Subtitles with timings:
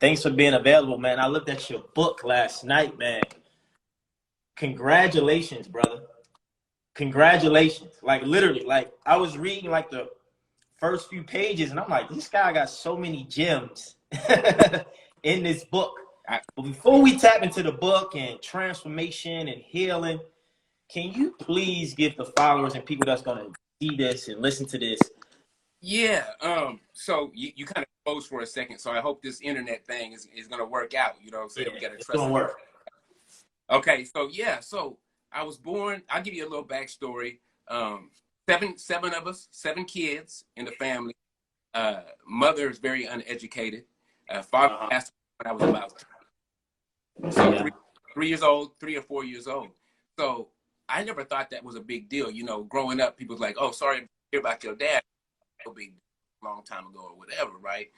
[0.00, 1.20] Thanks for being available, man.
[1.20, 3.20] I looked at your book last night, man.
[4.56, 6.04] Congratulations, brother.
[6.94, 7.92] Congratulations.
[8.02, 10.08] Like literally, like I was reading like the
[10.78, 13.96] first few pages and I'm like, this guy got so many gems
[15.22, 15.92] in this book.
[16.56, 20.18] But before we tap into the book and transformation and healing,
[20.90, 23.48] can you please give the followers and people that's gonna
[23.82, 24.98] see this and listen to this?
[25.80, 26.24] Yeah.
[26.40, 26.80] Um.
[26.92, 28.78] So you, you kind of close for a second.
[28.78, 31.14] So I hope this internet thing is, is gonna work out.
[31.22, 31.68] You know what I'm saying?
[31.68, 32.18] Yeah, we gotta it's trust.
[32.18, 32.52] gonna work.
[33.70, 34.04] Okay.
[34.04, 34.60] So yeah.
[34.60, 34.98] So
[35.32, 36.02] I was born.
[36.10, 37.38] I'll give you a little backstory.
[37.68, 38.10] Um.
[38.48, 41.14] Seven seven of us, seven kids in the family.
[41.72, 43.84] Uh, mother is very uneducated.
[44.28, 44.88] Uh, father Uh-huh.
[44.88, 46.04] passed when I was about
[47.30, 47.58] so Yeah.
[47.62, 47.70] three,
[48.14, 49.68] three years old, three or four years old.
[50.18, 50.48] So
[50.88, 52.28] I never thought that was a big deal.
[52.28, 54.99] You know, growing up, people was like, "Oh, sorry to hear about your dad."
[55.66, 55.94] No big
[56.42, 57.90] long time ago or whatever, right?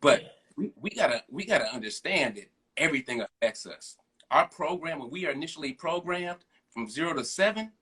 [0.00, 3.96] But we, we gotta we gotta understand that everything affects us.
[4.30, 7.72] Our program, when we are initially programmed from zero to seven,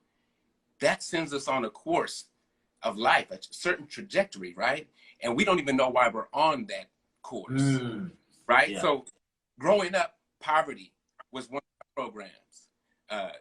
[0.79, 2.25] that sends us on a course
[2.83, 4.87] of life, a certain trajectory, right?
[5.21, 6.89] And we don't even know why we're on that
[7.23, 8.11] course Mm,
[8.47, 8.69] right?
[8.69, 8.81] Yeah.
[8.81, 9.05] So,
[9.59, 10.93] growing up, poverty
[11.31, 12.33] was one of the programs.
[13.09, 13.31] Uh,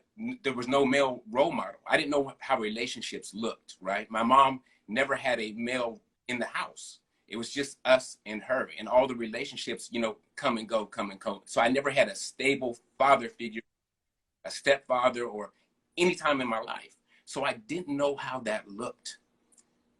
[0.42, 1.80] there was no male role model.
[1.88, 4.10] I didn't know how relationships looked, right?
[4.10, 7.00] My mom never had a male in the house.
[7.28, 10.86] It was just us and her, and all the relationships, you know, come and go,
[10.86, 11.42] come and go.
[11.44, 13.62] So I never had a stable father figure,
[14.44, 15.52] a stepfather, or
[15.98, 16.96] any time in my life.
[17.24, 19.18] So I didn't know how that looked,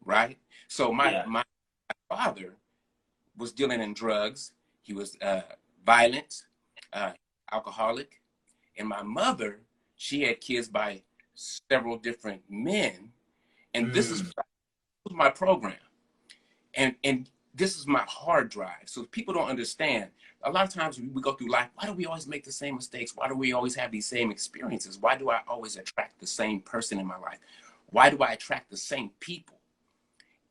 [0.05, 0.37] right?
[0.69, 1.25] So my Yeah.
[1.25, 1.43] my
[2.09, 2.55] father
[3.37, 4.53] was dealing in drugs.
[4.81, 5.41] He was uh,
[5.85, 6.45] violent,
[6.93, 7.11] uh,
[7.51, 8.21] alcoholic,
[8.77, 9.59] and my mother,
[9.97, 11.03] she had kids by
[11.35, 13.11] several different men,
[13.73, 14.25] and this is Mm.
[14.25, 14.33] this
[15.11, 15.75] my program,
[16.75, 18.83] and and this is my hard drive.
[18.85, 20.11] So people don't understand.
[20.43, 21.69] A lot of times we go through life.
[21.75, 23.13] Why do we always make the same mistakes?
[23.15, 24.99] Why do we always have these same experiences?
[24.99, 27.39] Why do I always attract the same person in my life?
[27.87, 29.59] Why do I attract the same people?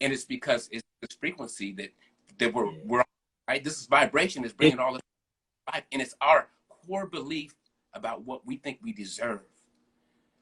[0.00, 1.92] And it's because it's this frequency that
[2.38, 2.78] that we're Yeah.
[2.84, 3.04] we're
[3.48, 3.62] right.
[3.62, 5.00] This is vibration is bringing all of
[5.72, 7.54] life, and it's our core belief
[7.94, 9.42] about what we think we deserve.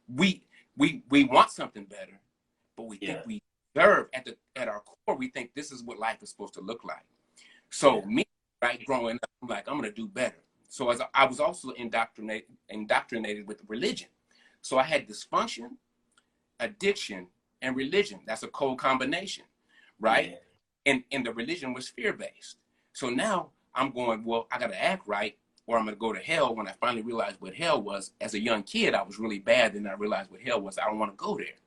[0.08, 0.42] We
[0.76, 2.20] we we want something better,
[2.76, 3.14] but we Yeah.
[3.14, 3.42] think we
[3.74, 5.16] deserve at the at our core.
[5.16, 7.04] We think this is what life is supposed to look like.
[7.70, 8.06] So Yeah.
[8.06, 8.24] me,
[8.62, 10.38] right, growing up, I'm like I'm gonna do better.
[10.68, 14.08] So as I, I was also indoctrinated indoctrinated with religion.
[14.62, 15.76] So I had dysfunction,
[16.60, 17.28] addiction,
[17.62, 18.20] and religion.
[18.26, 19.44] That's a cold combination,
[20.00, 20.30] right?
[20.30, 20.92] Yeah.
[20.92, 22.56] and and the religion was fear based.
[22.92, 25.36] So now I'm going, well, I gotta act right,
[25.66, 26.54] or I'm gonna go to hell.
[26.54, 29.74] When I finally realized what hell was, as a young kid, I was really bad.
[29.74, 30.78] Then I realized what hell was.
[30.78, 31.58] I don't want to go there,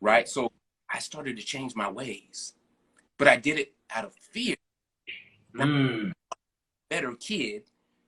[0.00, 0.28] right?
[0.28, 0.50] So
[0.98, 2.54] I started to change my ways,
[3.18, 4.56] but I did it out of fear.
[5.54, 6.10] Mm,
[6.90, 7.62] Better kid,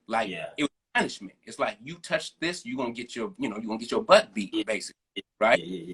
[0.07, 0.49] like Yeah.
[0.57, 1.37] it was punishment.
[1.45, 4.03] It's like you touch this, you're gonna get your, you know, you're gonna get your
[4.03, 4.63] butt beat, Yeah.
[4.65, 5.57] basically, right?
[5.63, 5.93] yeah,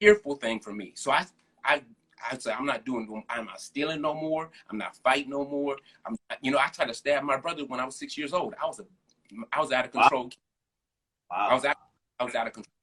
[0.00, 0.94] fearful thing for me.
[0.96, 1.26] So I,
[1.64, 1.84] I,
[2.28, 3.22] I say I'm not doing.
[3.30, 4.50] I'm not stealing no more.
[4.68, 5.76] I'm not fighting no more.
[6.04, 8.52] I'm, you know, I tried to stab my brother when I was six years old.
[8.60, 8.84] I was a,
[9.52, 10.00] I was out of Wow.
[10.00, 10.30] control.
[11.30, 11.48] Wow.
[11.50, 11.76] I was out,
[12.18, 12.74] I was out of control,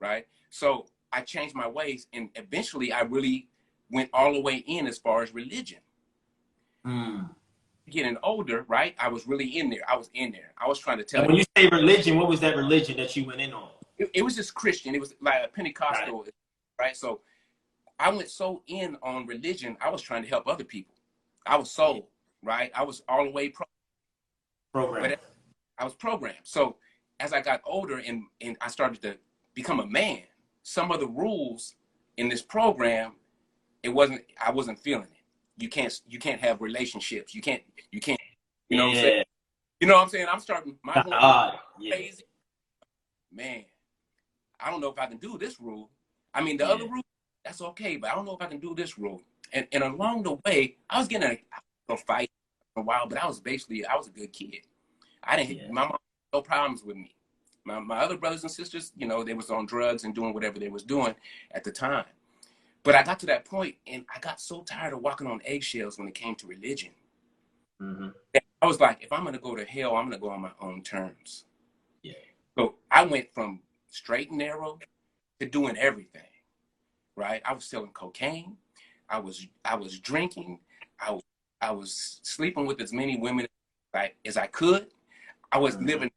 [0.00, 0.26] right?
[0.48, 3.48] So I changed my ways, and eventually I really
[3.90, 5.80] went all the way in as far as religion.
[6.86, 7.30] Mm.
[7.88, 8.94] Getting older, right?
[8.98, 9.82] I was really in there.
[9.88, 10.52] I was in there.
[10.56, 13.16] I was trying to tell And when you say religion, what was that religion that
[13.16, 13.70] you went in on?
[14.00, 14.94] it, it was just Christian.
[14.94, 16.26] It was like a Pentecostal,
[16.78, 16.96] right.
[16.96, 17.20] So
[17.98, 20.94] I went so in on religion, I was trying to help other people.
[21.46, 22.04] I was sold,
[22.42, 22.72] right?
[22.74, 23.66] I was all the way pro.
[24.72, 25.16] Program.
[25.78, 26.38] I was programmed.
[26.44, 26.76] So
[27.18, 29.18] as I got older and and I started to
[29.54, 30.22] become a man,
[30.62, 31.74] some of the rules
[32.16, 33.12] in this program,
[33.82, 34.22] it wasn't.
[34.44, 35.62] I wasn't feeling it.
[35.62, 35.92] You can't.
[36.06, 37.34] You can't have relationships.
[37.34, 37.62] You can't.
[37.92, 38.20] You can't.
[38.68, 39.16] You know what I'm saying?
[39.18, 39.22] yeah.
[39.80, 40.26] You know what I'm saying?
[40.30, 41.18] I'm starting my whole God.
[41.22, 41.94] Ah, yeah.
[41.96, 42.24] crazy.
[43.32, 43.64] Man,
[44.58, 45.90] I don't know if I can do this rule.
[46.34, 46.72] I mean, the Yeah.
[46.72, 47.02] other rule,
[47.44, 49.20] that's okay, but I don't know if I can do this rule.
[49.52, 52.30] And and along the way, I was getting a, a fight
[52.74, 54.66] for a while, but I was basically I was a good kid.
[55.24, 55.56] I didn't.
[55.56, 55.68] Yeah.
[55.70, 55.98] My mom had
[56.38, 57.14] no problems with me.
[57.70, 60.58] My my other brothers and sisters, you know, they was on drugs and doing whatever
[60.58, 61.14] they was doing
[61.52, 62.04] at the time.
[62.82, 65.98] But I got to that point, and I got so tired of walking on eggshells
[65.98, 66.90] when it came to religion.
[67.78, 68.08] hmm
[68.62, 70.82] I was like, if I'm gonna go to hell, I'm gonna go on my own
[70.82, 71.44] terms.
[72.02, 72.12] Yeah.
[72.58, 74.78] So I went from straight and narrow
[75.40, 76.22] to doing everything.
[77.16, 77.42] Right?
[77.44, 78.56] I was selling cocaine.
[79.08, 80.60] I was I was drinking.
[80.98, 81.22] I was
[81.60, 83.46] I was sleeping with as many women
[83.94, 84.88] like as I could.
[85.52, 85.86] I was Mhm.
[85.86, 86.10] living,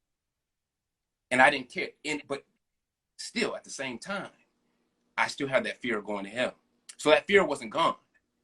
[1.33, 1.89] and I didn't care.
[2.06, 2.44] And but
[3.18, 4.30] still, at the same time,
[5.18, 6.53] I still had that fear of going to hell.
[6.97, 7.95] So that fear wasn't gone.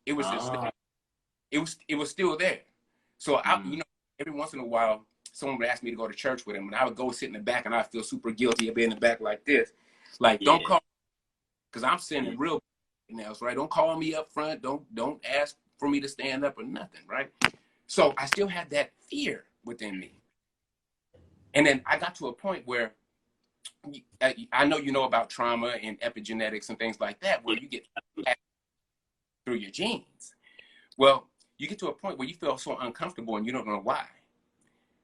[0.08, 0.72] It was just Ah.
[1.52, 2.62] it was it was still there.
[3.20, 3.72] So I, Mm.
[3.72, 3.84] you know,
[4.20, 6.66] every once in a while, someone would ask me to go to church with him,
[6.68, 8.90] and I would go sit in the back, and I feel super guilty of being
[8.92, 9.72] in the back like this.
[10.20, 10.68] Like, don't Yeah.
[10.68, 10.84] call,
[11.72, 12.60] because I'm sending real
[13.12, 13.56] emails, right?
[13.56, 14.64] Don't call me up front.
[14.64, 17.32] Don't don't ask for me to stand up or nothing, right?
[17.86, 20.19] So I still had that fear within me,
[21.54, 22.94] and then I got to a point where
[24.22, 27.68] I I know you know about trauma and epigenetics and things like that, where you
[27.68, 27.86] get
[29.46, 30.34] through your genes.
[30.98, 33.80] Well, you get to a point where you feel so uncomfortable and you don't know
[33.82, 34.06] why.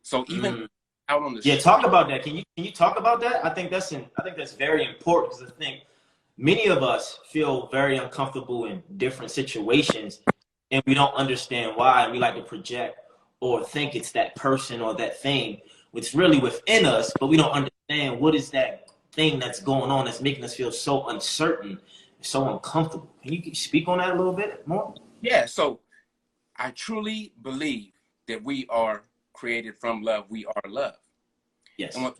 [0.03, 0.69] So even Mm.
[1.09, 2.23] out on the Yeah, street- talk about that.
[2.23, 3.45] Can you can you talk about that?
[3.45, 5.83] I think that's in, I think that's very important because I think
[6.37, 10.21] many of us feel very uncomfortable in different situations
[10.71, 12.99] and we don't understand why and we like to project
[13.39, 15.61] or think it's that person or that thing
[15.95, 20.03] which really within us but we don't understand what is that thing that's going on
[20.03, 21.79] that's making us feel so uncertain
[22.19, 25.79] so uncomfortable can you speak on that a little bit more Yeah, so
[26.57, 27.93] I truly believe
[28.27, 29.03] that we are
[29.33, 30.25] created from love.
[30.29, 30.95] We are love.
[31.77, 32.17] yes And what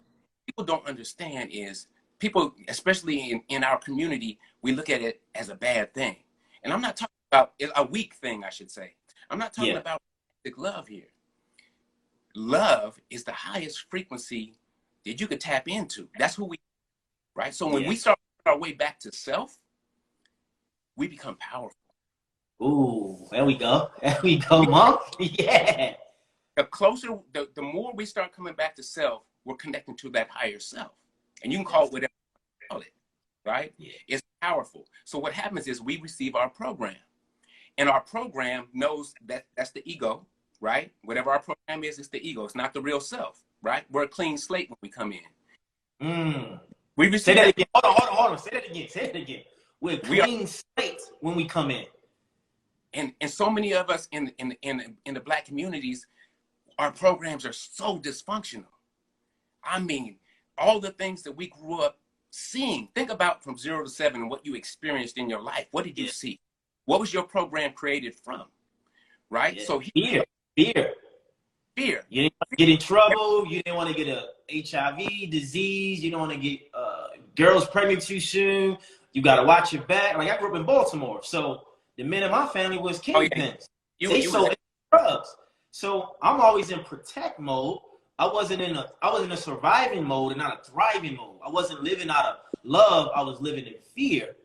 [0.48, 1.88] people don't understand is
[2.20, 6.16] people, especially in, in our community, we look at it as a bad thing.
[6.64, 8.96] And I'm not talking about a weak thing, I should say.
[9.30, 9.80] I'm not talking Yeah.
[9.80, 10.00] about
[10.58, 11.12] love here.
[12.36, 14.58] Love is the highest frequency
[15.06, 16.08] that you could tap into.
[16.18, 16.58] That's who we,
[17.36, 17.54] right?
[17.54, 17.90] So when Yeah.
[17.90, 19.58] we start our way back to self,
[20.96, 21.78] we become powerful.
[22.62, 25.96] Ooh, there we go there we go monk yeah
[26.56, 30.30] the closer, the, the more we start coming back to self, we're connecting to that
[30.30, 30.92] higher self.
[31.44, 32.14] And you can call it whatever
[32.62, 32.94] you call it,
[33.46, 33.74] right?
[33.78, 33.92] Yeah.
[34.08, 34.88] It's powerful.
[35.04, 36.96] So what happens is we receive our program.
[37.78, 40.26] And our program knows that that's the ego,
[40.62, 40.92] right?
[41.04, 42.44] Whatever our program is, it's the ego.
[42.46, 43.84] It's not the real self, right?
[43.92, 45.20] We're a clean slate when we come in.
[46.02, 46.60] mm.
[46.98, 47.50] We Say receive that that.
[47.50, 47.66] again.
[47.76, 48.38] Hold on, hold on, hold on.
[48.40, 48.90] Say that again.
[48.90, 49.44] Say that again.
[49.82, 51.86] We're We are- clean slate when we come in.
[52.94, 56.08] And, and so many of us in, in, in, in the black communities,
[56.80, 58.64] our programs are so dysfunctional.
[59.64, 60.16] I mean,
[60.58, 61.98] all the things that we grew up
[62.32, 62.88] seeing.
[62.96, 65.68] Think about from zero to seven and what you experienced in your life.
[65.72, 66.12] What did you Yeah.
[66.12, 66.40] see?
[66.86, 68.44] What was your program created from?
[69.30, 69.56] Right?
[69.58, 69.66] Yeah.
[69.66, 70.24] So here,
[70.56, 70.94] Fear,
[71.76, 72.04] fear.
[72.10, 73.46] You didn't want to get in trouble.
[73.48, 76.04] You didn't want to get a HIV disease.
[76.04, 78.78] You don't want to get uh, girls pregnant too soon.
[79.12, 80.18] You got to watch your back.
[80.18, 81.64] Like I grew up in Baltimore, so
[81.98, 83.30] the men in my family was Oh, yeah.
[83.30, 83.66] kingpins.
[84.00, 84.54] You, they you sold
[84.92, 85.36] drugs.
[85.72, 87.80] So I'm always in protect mode.
[88.18, 91.40] I wasn't in a I was in a surviving mode and not a thriving mode.
[91.46, 93.10] I wasn't living out of love.
[93.14, 94.36] I was living in fear.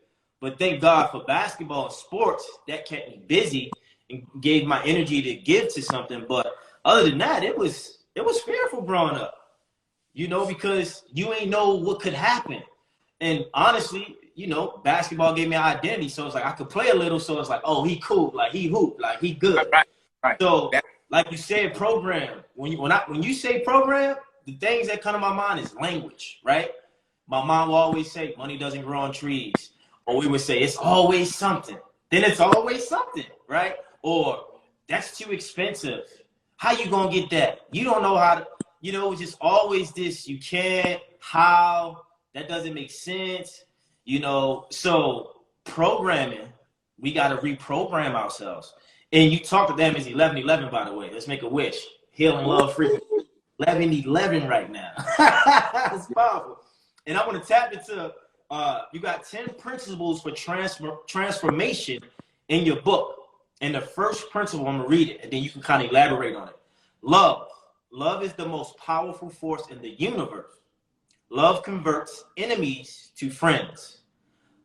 [0.40, 3.70] But thank God for basketball and sports that kept me busy
[4.10, 6.24] and gave my energy to give to something.
[6.28, 6.52] But
[6.84, 9.34] other than that, it was it was fearful growing up.
[10.12, 12.62] You know, because you ain't know what could happen.
[13.20, 16.08] And honestly, you know, basketball gave me an identity.
[16.08, 17.20] So it's like I could play a little.
[17.20, 19.66] So it's like, oh, he cool, like he hoop, like he good.
[19.72, 19.86] right,
[20.24, 20.36] right.
[20.40, 22.42] So, That- like you said, program.
[22.54, 24.16] When you when I when you say program,
[24.46, 26.70] the things that come to my mind is language, right?
[27.26, 29.72] My mom will always say, "Money doesn't grow on trees,"
[30.06, 31.78] or we would say, "It's always something."
[32.10, 33.74] Then it's always something, right?
[34.02, 34.44] Or
[34.88, 36.04] that's too expensive.
[36.56, 37.60] How you gonna get that?
[37.72, 38.46] You don't know how to.
[38.80, 40.26] You know, it's just always this.
[40.26, 41.00] You can't.
[41.20, 42.02] How?
[42.34, 43.64] That doesn't make sense.
[44.04, 44.66] You know.
[44.70, 45.32] So
[45.64, 46.48] programming,
[46.98, 48.74] we got to reprogram ourselves.
[49.12, 51.10] And you talk to them as 11 11, by the way.
[51.12, 51.84] Let's make a wish.
[52.12, 53.06] Healing love frequency.
[53.58, 54.92] 11 11 right now.
[55.92, 56.58] it's powerful.
[57.06, 58.12] And I want to tap into
[58.50, 62.00] uh, you got 10 principles for transfer, transformation
[62.48, 63.19] in your book.
[63.60, 66.34] And the first principle, I'm to read it, and then you can kind of elaborate
[66.34, 66.56] on it.
[67.02, 67.48] Love.
[67.92, 70.60] Love is the most powerful force in the universe.
[71.28, 74.02] Love converts enemies to friends.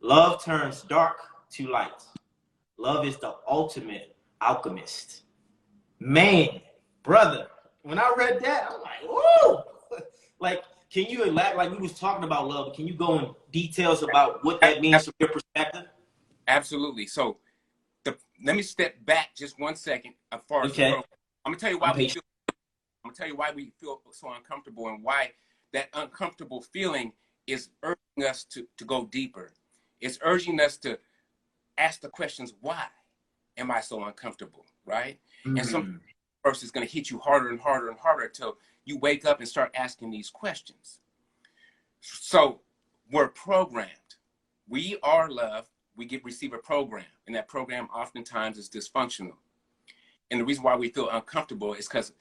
[0.00, 1.16] Love turns dark
[1.50, 2.02] to light.
[2.78, 5.22] Love is the ultimate alchemist.
[5.98, 6.60] Man,
[7.02, 7.48] brother,
[7.82, 9.64] when I read that, I'm like, whoa!
[10.40, 11.56] like, can you elaborate?
[11.56, 12.74] Like we was talking about love.
[12.74, 15.84] Can you go in details about what that means from your perspective?
[16.48, 17.06] Absolutely.
[17.06, 17.38] So
[18.44, 20.92] let me step back just one second as far as Okay.
[20.92, 21.02] I'm
[21.44, 22.22] gonna tell you why I'm we feel,
[23.04, 25.32] I'm gonna tell you why we feel so uncomfortable and why
[25.72, 27.12] that uncomfortable feeling
[27.46, 29.52] is urging us to, to go deeper.
[30.00, 30.98] It's urging us to
[31.78, 32.86] ask the questions, why
[33.56, 34.66] am I so uncomfortable?
[34.84, 35.18] Right?
[35.44, 36.00] And some- Mm.
[36.42, 39.48] First is gonna hit you harder and harder and harder until you wake up and
[39.48, 41.00] start asking these questions.
[42.00, 42.60] So
[43.10, 43.90] we're programmed.
[44.68, 45.66] We are love.
[45.96, 49.36] We get receive a program, and that program oftentimes is dysfunctional.
[50.30, 52.12] And the reason why we feel uncomfortable is because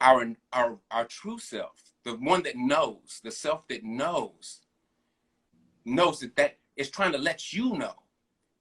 [0.00, 4.60] our our our true self, the one that knows, the self that knows,
[5.84, 7.94] knows that that is trying to let you know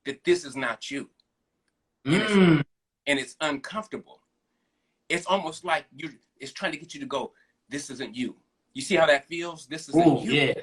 [0.05, 1.09] that this is not you,
[2.05, 2.63] Mm.
[3.07, 4.21] and it's uncomfortable.
[5.09, 6.09] It's almost like you.
[6.39, 7.33] It's trying to get you to go,
[7.69, 8.35] this isn't you.
[8.73, 9.67] You see how that feels?
[9.67, 10.31] This isn't Ooh, you.
[10.33, 10.53] yeah.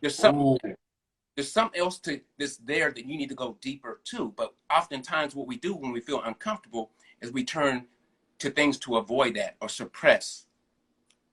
[0.00, 0.76] There's something Ooh.
[1.40, 4.34] There's something else to this there that you need to go deeper to.
[4.36, 6.90] But oftentimes what we do when we feel uncomfortable
[7.22, 7.86] is we turn
[8.40, 10.44] to things to avoid that or suppress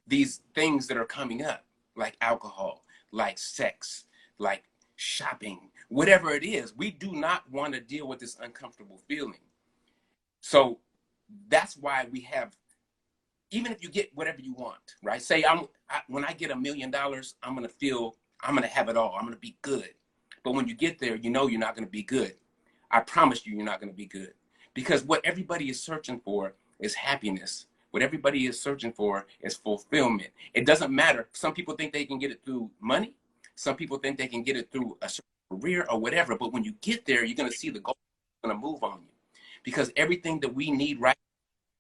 [0.08, 1.66] these things that are coming up,
[1.98, 4.06] like alcohol, like sex,
[4.38, 4.64] like
[4.96, 6.74] shopping, whatever it is.
[6.74, 9.42] We do not want to deal with this uncomfortable feeling.
[10.40, 10.80] So
[11.50, 12.56] that's why we have
[13.52, 15.22] even if you get whatever you want, right?
[15.22, 18.88] Say I'm I, when I get a million dollars, I'm gonna feel I'm gonna have
[18.88, 19.14] it all.
[19.18, 19.90] I'm gonna be good.
[20.48, 22.34] But when you get there, you know you're not gonna be good.
[22.90, 24.32] I promise you, you're not gonna be good
[24.74, 27.66] because what everybody is searching for is happiness.
[27.92, 30.30] What everybody is searching for is fulfillment.
[30.54, 31.28] It doesn't matter.
[31.34, 33.14] Some people think they can get it through money.
[33.56, 35.12] Some people think they can get it through a
[35.52, 36.38] career or whatever.
[36.38, 39.12] But when you get there, you're gonna see the goal is gonna move on you
[39.64, 41.18] because everything that we need right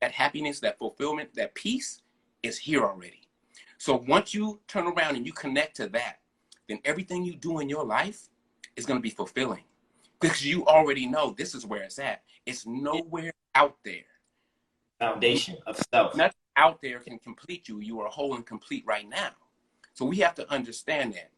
[0.01, 2.01] that happiness, that fulfillment, that peace
[2.43, 3.29] is here already.
[3.77, 6.19] So once you turn around and you connect to that,
[6.67, 8.27] then everything you do in your life
[8.77, 9.63] is going to be fulfilling
[10.21, 12.21] because you already know this is where it's at.
[12.45, 14.05] It's nowhere out there.
[14.99, 16.15] Foundation of self.
[16.15, 17.79] Nothing out there can complete you.
[17.81, 19.31] You are whole and complete right now.
[19.93, 21.31] So we have to understand that.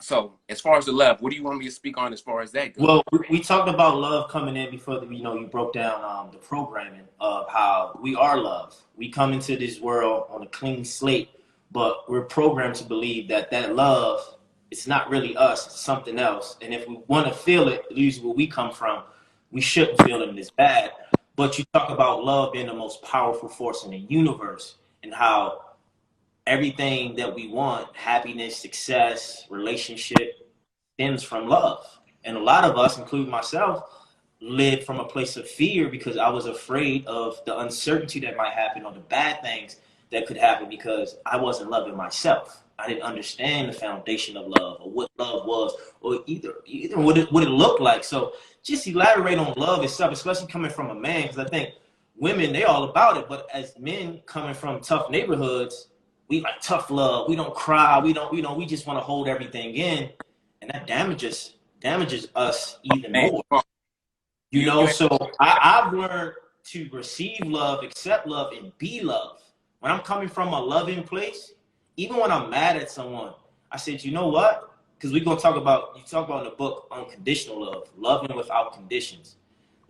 [0.00, 2.20] So as far as the love, what do you want me to speak on as
[2.20, 2.86] far as that goes?
[2.86, 6.04] Well, we, we talked about love coming in before the, you know you broke down
[6.04, 8.76] um, the programming of how we are love.
[8.94, 11.30] We come into this world on a clean slate,
[11.72, 14.35] but we're programmed to believe that that love
[14.70, 16.56] it's not really us, it's something else.
[16.60, 19.04] And if we want to feel it, least where we come from,
[19.50, 20.90] we shouldn't feel it it's bad.
[21.36, 25.60] But you talk about love being the most powerful force in the universe and how
[26.46, 30.50] everything that we want, happiness, success, relationship,
[30.94, 31.86] stems from love.
[32.24, 33.82] And a lot of us, including myself,
[34.40, 38.52] lived from a place of fear because I was afraid of the uncertainty that might
[38.52, 39.76] happen or the bad things
[40.12, 42.62] that could happen because I wasn't loving myself.
[42.78, 47.16] I didn't understand the foundation of love or what love was or either either what
[47.16, 48.04] it what it looked like.
[48.04, 51.74] So just elaborate on love itself, especially coming from a man, because I think
[52.16, 55.88] women they all about it, but as men coming from tough neighborhoods,
[56.28, 57.28] we like tough love.
[57.28, 58.00] We don't cry.
[58.00, 60.10] We don't, you know, we just want to hold everything in,
[60.60, 63.42] and that damages damages us even more.
[64.50, 65.08] You know, so
[65.40, 66.32] I, I've learned
[66.64, 69.42] to receive love, accept love, and be loved.
[69.80, 71.52] When I'm coming from a loving place,
[71.96, 73.32] even when I'm mad at someone,
[73.70, 74.70] I said, you know what?
[74.96, 78.72] Because we're gonna talk about you talk about in the book unconditional love, loving without
[78.74, 79.36] conditions.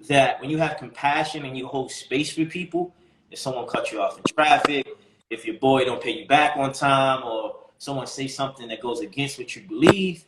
[0.08, 2.94] That when you have compassion and you hold space for people,
[3.30, 4.86] if someone cuts you off in traffic,
[5.30, 9.00] if your boy don't pay you back on time, or someone say something that goes
[9.00, 10.25] against what you believe,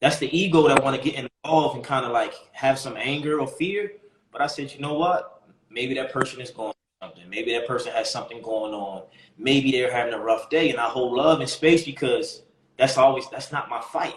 [0.00, 3.40] that's the ego that want to get involved and kind of like have some anger
[3.40, 3.92] or fear.
[4.32, 5.42] But I said, you know what?
[5.70, 7.28] Maybe that person is going something.
[7.28, 9.04] Maybe that person has something going on.
[9.36, 12.42] Maybe they're having a rough day, and I hold love and space because
[12.76, 14.16] that's always that's not my fight.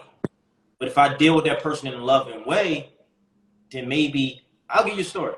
[0.78, 2.90] But if I deal with that person in a loving way,
[3.70, 5.34] then maybe I'll give you a story.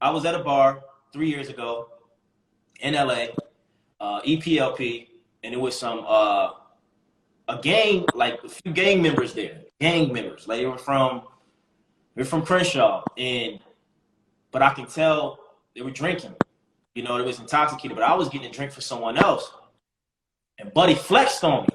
[0.00, 0.82] I was at a bar
[1.12, 1.88] three years ago
[2.80, 3.28] in LA,
[3.98, 5.08] uh, EPLP,
[5.42, 6.50] and it was some uh,
[7.48, 10.46] a gang, like a few gang members there, gang members.
[10.46, 11.22] Like they were from
[12.14, 13.60] they were from Crenshaw, and
[14.50, 15.47] but I can tell
[15.78, 16.34] they were drinking.
[16.94, 19.52] You know, they was intoxicated, but I was getting a drink for someone else.
[20.58, 21.68] And Buddy flexed on me.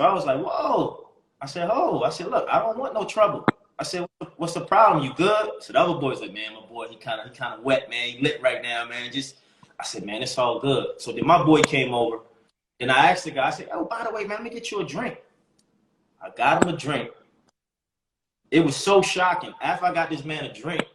[0.00, 1.10] So I was like, whoa.
[1.40, 3.44] I said, oh, I said, look, I don't want no trouble.
[3.78, 5.04] I said, what's the problem?
[5.04, 5.50] You good?
[5.60, 7.90] So the other boy's like, man, my boy, he kind of he kind of wet,
[7.90, 8.08] man.
[8.08, 9.12] He lit right now, man.
[9.12, 9.36] Just
[9.78, 11.00] I said, man, it's all good.
[11.00, 12.20] So then my boy came over,
[12.80, 14.70] and I asked the guy, I said, oh, by the way, man, let me get
[14.70, 15.18] you a drink.
[16.22, 17.10] I got him a drink.
[18.50, 19.52] It was so shocking.
[19.60, 20.86] After I got this man a drink,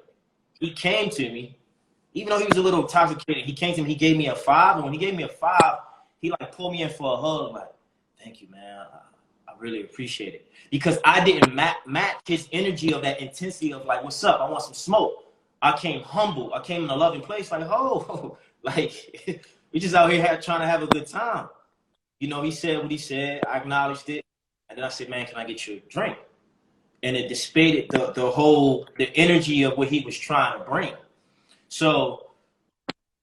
[0.60, 1.57] he came to me,
[2.18, 3.46] even though he was a little intoxicated.
[3.46, 5.28] He came to me, he gave me a five, and when he gave me a
[5.28, 5.78] five,
[6.20, 7.72] he like pulled me in for a hug, like,
[8.22, 8.86] thank you, man.
[8.92, 13.72] I, I really appreciate it because I didn't ma- match his energy of that intensity
[13.72, 14.42] of like, what's up?
[14.42, 15.26] I want some smoke.
[15.62, 16.54] I came humble.
[16.56, 20.62] I came in a loving place, like, oh, like we just out here had, trying
[20.62, 21.50] to have a good time.
[22.20, 23.44] You know, he said what he said.
[23.48, 24.26] I acknowledged it,
[24.70, 26.18] and then I said, man, can I get you a drink?
[27.04, 30.94] And it dissipated the the whole the energy of what he was trying to bring.
[31.70, 32.32] So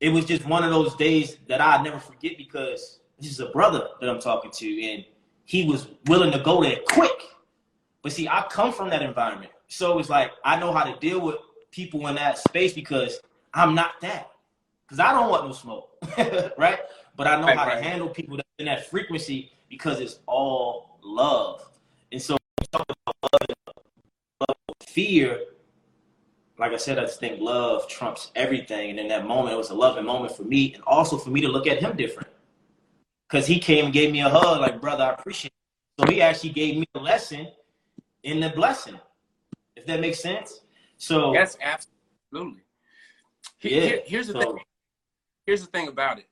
[0.00, 3.46] it was just one of those days that I'll never forget because this is a
[3.50, 5.04] brother that I'm talking to, and
[5.44, 7.10] he was willing to go there quick.
[8.02, 9.50] But see, I come from that environment.
[9.68, 11.36] So it's like I know how to deal with
[11.70, 13.20] people in that space because
[13.54, 14.30] I'm not that.
[14.86, 15.90] Because I don't want no smoke.
[16.58, 16.80] right?
[17.16, 17.82] But I know Right, how right.
[17.82, 21.68] to handle people that in that frequency because it's all love.
[22.12, 23.76] And so when you talk about love
[24.40, 25.40] love fear,
[26.58, 28.90] like I said, I just think love trumps everything.
[28.90, 31.40] And in that moment, it was a loving moment for me, and also for me
[31.40, 32.28] to look at him different.
[33.28, 35.52] Because he came and gave me a hug, like brother, I appreciate.
[35.99, 36.06] It.
[36.06, 37.49] So he actually gave me a lesson
[38.23, 38.99] in the blessing,
[39.76, 40.61] if that makes sense.
[40.96, 42.62] So yes, absolutely.
[43.61, 43.80] Yeah.
[43.80, 44.58] Here, here's the so, thing.
[45.46, 46.26] Here's the thing about it.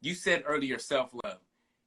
[0.00, 1.38] You said earlier self love,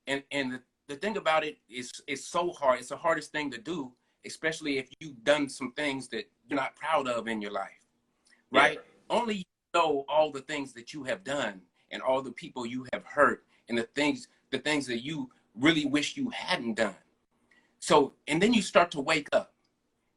[0.07, 2.79] and and the, the thing about it is it's so hard.
[2.79, 3.93] It's the hardest thing to do,
[4.25, 7.85] especially if you've done some things that you're not proud of in your life,
[8.51, 8.79] right?
[9.09, 9.17] Yeah.
[9.17, 11.61] Only you know all the things that you have done
[11.91, 15.85] and all the people you have hurt and the things the things that you really
[15.85, 16.95] wish you hadn't done.
[17.79, 19.53] So, and then you start to wake up.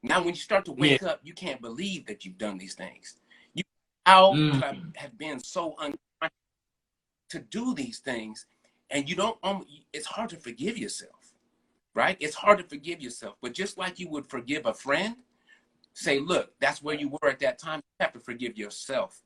[0.02, 1.08] Now, when you start to wake yeah.
[1.08, 3.16] up, you can't believe that you've done these things.
[3.54, 3.62] You
[4.04, 4.96] how mm.
[4.96, 6.38] have been so unconscious
[7.30, 8.46] to do these things,
[8.90, 9.38] and you don't.
[9.42, 11.23] Um, it's hard to forgive yourself,
[11.94, 12.16] right?
[12.20, 13.36] It's hard to forgive yourself.
[13.40, 15.16] But just like you would forgive a friend,
[15.92, 19.22] say, "Look, that's where you were at that time." You have to forgive yourself,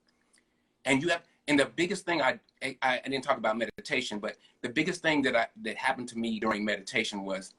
[0.85, 1.23] and you have.
[1.49, 5.23] And the biggest thing I, I I didn't talk about meditation, but the biggest thing
[5.23, 7.55] that I that happened to me during meditation was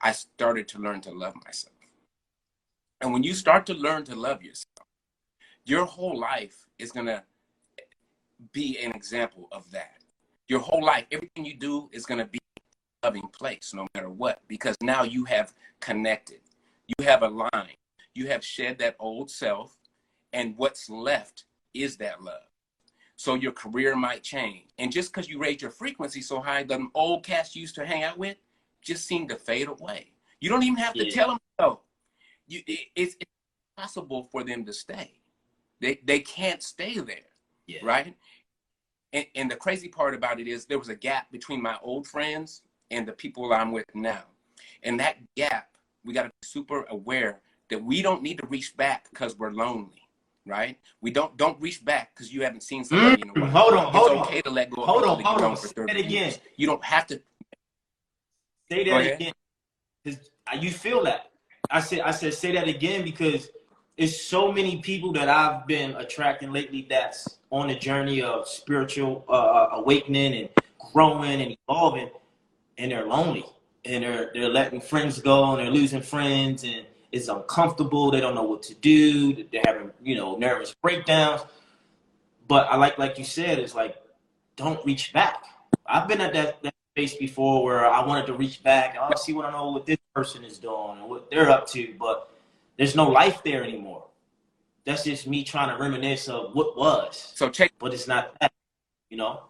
[0.00, 1.74] I started to learn to love myself.
[3.00, 4.86] And when you start to learn to love yourself,
[5.64, 7.22] your whole life is going to
[8.52, 10.02] be an example of that.
[10.48, 12.38] Your whole life, everything you do is going to be
[13.02, 16.40] loving place no matter what, because now you have connected.
[16.86, 17.76] You have aligned.
[18.14, 19.76] You have shed that old self,
[20.32, 22.42] and what's left is that love.
[23.16, 24.68] So your career might change.
[24.78, 27.86] And just because you raise your frequency so high, the old cats you used to
[27.86, 28.36] hang out with,
[28.80, 30.12] just seem to fade away.
[30.40, 31.14] You don't even have to yeah.
[31.14, 31.80] tell them so.
[32.46, 33.30] You, it, it's, it's
[33.76, 35.12] possible for them to stay.
[35.80, 37.30] They they can't stay there,
[37.66, 37.80] yeah.
[37.82, 38.14] right?
[39.12, 42.06] And, and the crazy part about it is there was a gap between my old
[42.06, 44.24] friends and the people I'm with now,
[44.82, 47.40] and that gap we got to be super aware
[47.70, 50.02] that we don't need to reach back because we're lonely
[50.46, 50.78] right?
[51.02, 53.50] We don't don't reach back because you haven't seen somebody mm, in a while.
[53.50, 54.26] Hold on, hold it's on.
[54.26, 54.80] okay to let go.
[54.80, 55.56] Hold on, hold on.
[55.58, 56.10] Say it again.
[56.10, 56.38] Years.
[56.56, 57.20] You don't have to
[58.70, 59.32] Say that again.
[60.04, 61.30] Cause you feel that.
[61.70, 63.48] I said I said say that again because
[63.96, 69.24] it's so many people that I've been attracting lately that's on the journey of spiritual
[69.28, 70.48] uh, uh, awakening and
[70.92, 72.10] growing and evolving,
[72.78, 73.44] and they're lonely
[73.84, 78.10] and they're they're letting friends go and they're losing friends and it's uncomfortable.
[78.10, 79.44] They don't know what to do.
[79.50, 81.42] They're having you know nervous breakdowns.
[82.46, 83.96] But I like like you said, it's like
[84.56, 85.44] don't reach back.
[85.86, 89.16] I've been at that, that space before where I wanted to reach back and oh,
[89.16, 92.30] see what I know what this person is doing and what they're up to, but
[92.76, 94.04] there's no life there anymore.
[94.84, 97.32] That's just me trying to reminisce of what was.
[97.36, 98.52] So check, but it's not that,
[99.10, 99.42] you know.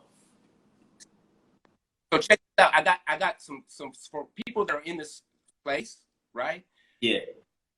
[2.12, 2.38] So check.
[2.58, 5.22] I got I got some some for people that are in this
[5.64, 5.98] place,
[6.32, 6.64] right?
[7.00, 7.20] Yeah.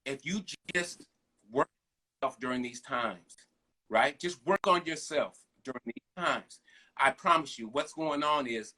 [0.06, 0.40] If you
[0.74, 1.06] just
[1.50, 1.68] work
[2.20, 3.36] yourself during these times,
[3.88, 4.18] right?
[4.18, 6.60] Just work on yourself during these times.
[6.96, 8.74] I promise you, what's going on is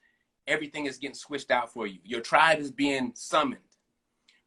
[0.47, 1.99] everything is getting switched out for you.
[2.05, 3.61] Your tribe is being summoned,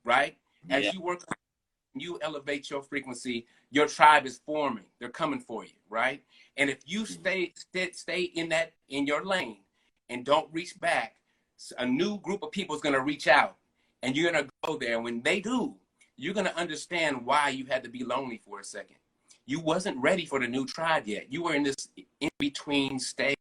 [0.04, 0.38] right?
[0.70, 0.91] As yeah.
[0.94, 1.24] you work,
[1.94, 3.46] you elevate your frequency.
[3.72, 4.86] Your tribe is forming.
[5.00, 6.22] They're coming for you, right?
[6.58, 9.60] And if you stay stay, stay in that in your lane
[10.10, 11.15] and don't reach back,
[11.78, 13.56] a new group of people is going to reach out,
[14.04, 14.96] and you're going to go there.
[14.96, 15.76] And when they do,
[16.18, 18.98] you're going to understand why you had to be lonely for a second.
[19.46, 21.32] You wasn't ready for the new tribe yet.
[21.32, 21.76] You were in this
[22.20, 23.36] in between stage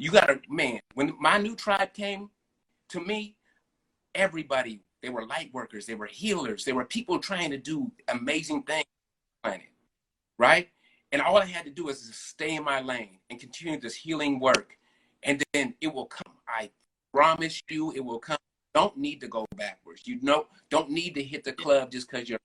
[0.00, 2.30] you got to, man, when my new tribe came
[2.88, 3.36] to me,
[4.14, 8.62] everybody, they were light workers, they were healers, they were people trying to do amazing
[8.62, 8.86] things
[9.44, 9.68] planet,
[10.38, 10.70] right?
[11.12, 13.94] And all I had to do was just stay in my lane and continue this
[13.94, 14.78] healing work.
[15.22, 16.29] And then it will come.
[17.12, 18.38] Promise you it will come.
[18.72, 20.06] Don't need to go backwards.
[20.06, 22.38] You know, don't need to hit the club just because you're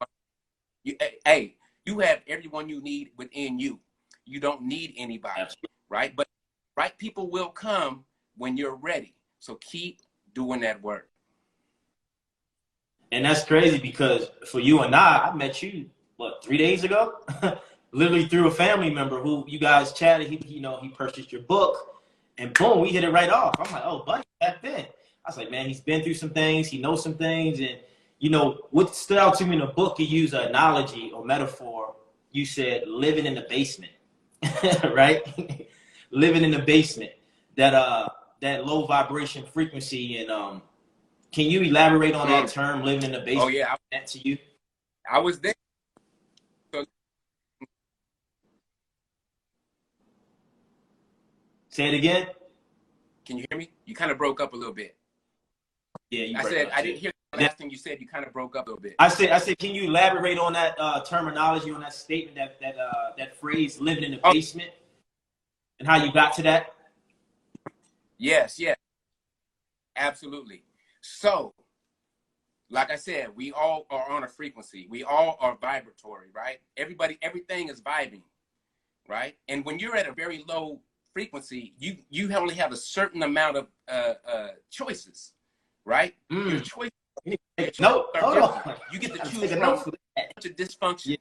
[0.84, 3.80] you eh, hey, you have everyone you need within you.
[4.26, 5.42] You don't need anybody,
[5.90, 6.16] right?
[6.16, 6.28] But
[6.76, 8.06] right people will come
[8.38, 9.16] when you're ready.
[9.40, 10.02] So keep
[10.34, 11.10] doing that work.
[13.12, 17.20] And that's crazy because for you and I, I met you what three days ago,
[17.92, 20.28] literally through a family member who you guys chatted.
[20.28, 22.04] He, you know, he purchased your book,
[22.38, 23.56] and boom, we hit it right off.
[23.60, 24.86] I'm like, oh, buddy, back then.
[25.26, 26.68] I was like, man, he's been through some things.
[26.68, 27.80] He knows some things, and
[28.20, 30.00] you know what stood out to me in the book.
[30.00, 31.96] You use an analogy or metaphor.
[32.32, 33.94] You said living in the basement,
[34.94, 35.22] right?
[36.12, 37.12] living in the basement,
[37.58, 38.08] that uh
[38.42, 40.62] that low vibration frequency and um
[41.32, 43.46] can you elaborate on that term living in the basement?
[43.46, 44.38] Oh yeah, I, that to you.
[45.12, 45.54] I was there.
[51.76, 52.28] Say it again.
[53.26, 53.70] Can you hear me?
[53.86, 54.96] You kind of broke up a little bit.
[56.10, 58.56] Yeah, I said I didn't hear the last thing you said, you kind of broke
[58.56, 58.96] up a little bit.
[58.98, 62.62] I said, I said, can you elaborate on that uh, terminology, on that statement, that
[62.62, 64.32] that uh, that phrase, living in the Oh.
[64.32, 64.70] basement,
[65.80, 66.74] and how you got to that?
[68.18, 68.78] Yes, yes.
[69.98, 70.64] Absolutely.
[71.02, 71.54] So,
[72.70, 74.88] like I said, we all are on a frequency.
[74.90, 76.60] We all are vibratory, right?
[76.78, 78.22] Everybody, everything is vibing,
[79.10, 79.36] right?
[79.50, 80.80] And when you're at a very low
[81.16, 85.32] frequency, you you only have a certain amount of uh, uh, choices,
[85.86, 86.14] right?
[86.30, 86.64] Your Mm.
[86.64, 86.92] choices
[87.80, 88.76] No, hold on.
[88.92, 91.18] You get to choose from note a for bunch of dysfunction.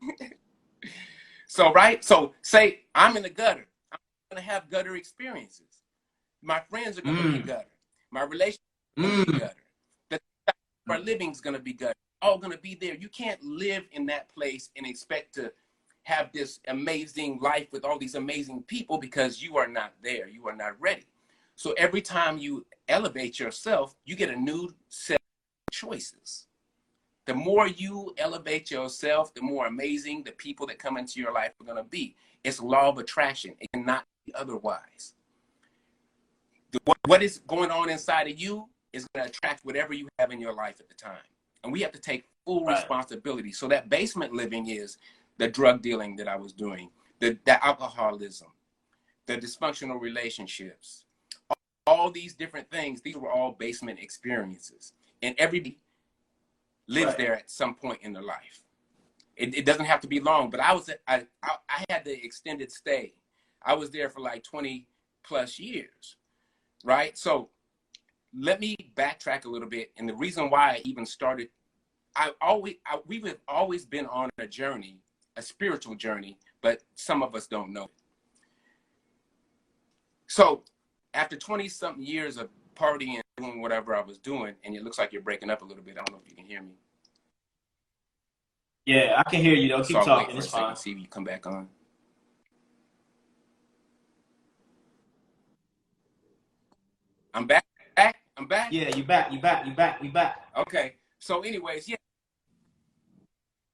[1.46, 2.02] So, right?
[2.02, 3.66] So, say I'm in the gutter.
[3.92, 3.98] I'm
[4.30, 5.82] going to have gutter experiences.
[6.40, 7.46] My friends are going to be Mm.
[7.46, 7.68] gutter.
[8.10, 8.62] My relationship
[8.96, 9.38] to be Mm.
[9.38, 9.64] gutter.
[10.08, 10.18] The
[10.88, 11.92] our living's going to be gutter.
[12.22, 12.94] All going to be there.
[12.94, 15.52] You can't live in that place and expect to
[16.04, 20.28] have this amazing life with all these amazing people because you are not there.
[20.28, 21.06] You are not ready.
[21.54, 26.46] So every time you elevate yourself, you get a new set of choices.
[27.26, 31.52] The more you elevate yourself, the more amazing the people that come into your life
[31.60, 32.16] are going to be.
[32.42, 33.54] It's law of attraction.
[33.60, 35.14] It cannot be otherwise.
[36.72, 40.08] The- what- what is going on inside of you is going to attract whatever you
[40.18, 41.22] have in your life at the time.
[41.62, 42.76] And we have to take full Right.
[42.76, 43.52] responsibility.
[43.52, 44.98] So that basement living is
[45.38, 46.90] the drug dealing that I was doing,
[47.20, 48.48] the, the alcoholism,
[49.26, 51.04] the dysfunctional relationships,
[51.48, 53.00] all, all these different things.
[53.00, 54.92] These were all basement experiences.
[55.22, 55.78] And everybody
[56.88, 57.18] lives Right.
[57.18, 58.62] there at some point in their life.
[59.36, 62.12] It, it doesn't have to be long, but I was I, I I had the
[62.24, 63.14] extended stay.
[63.62, 64.86] I was there for like 20
[65.24, 66.16] plus years,
[66.84, 67.16] right?
[67.16, 67.48] So
[68.38, 69.92] let me backtrack a little bit.
[69.96, 71.48] And the reason why I even started,
[72.14, 74.98] I always I, we've always been on a journey,
[75.36, 77.90] a spiritual journey, but some of us don't know.
[80.26, 80.62] So
[81.14, 84.98] after 20 something years of partying and doing whatever I was doing, and it looks
[84.98, 85.94] like you're breaking up a little bit.
[85.98, 86.74] I don't know if you can hear me.
[88.86, 89.84] Yeah, I can hear you though.
[89.84, 90.36] Keep so talking.
[90.36, 90.74] It's fine.
[90.76, 91.68] see if you come back on.
[97.34, 97.64] I'm back.
[97.96, 98.16] Back.
[98.36, 98.72] I'm back.
[98.72, 99.32] Yeah, you back.
[99.32, 99.66] You back.
[99.66, 100.00] You back.
[100.02, 100.48] We back.
[100.56, 100.96] Okay.
[101.18, 101.96] So, anyways, yeah.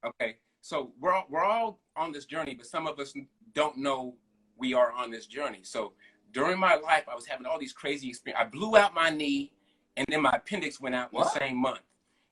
[0.05, 0.37] Okay.
[0.61, 3.15] So we're all, we're all on this journey, but some of us
[3.55, 4.15] don't know
[4.57, 5.61] we are on this journey.
[5.63, 5.93] So
[6.33, 8.47] during my life, I was having all these crazy experiences.
[8.47, 9.53] I blew out my knee,
[9.97, 11.33] and then my appendix went out What?
[11.33, 11.81] the same month.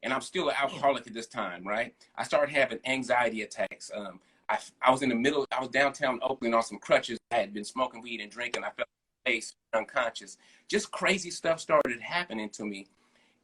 [0.02, 1.94] And I'm still an alcoholic at this time, right?
[2.16, 3.90] I started having anxiety attacks.
[3.94, 5.46] Um, I, I was in the middle.
[5.50, 7.18] I was downtown Oakland on some crutches.
[7.32, 8.62] I had been smoking weed and drinking.
[8.62, 8.88] I felt
[9.24, 10.36] face unconscious.
[10.68, 12.86] Just crazy stuff started happening to me,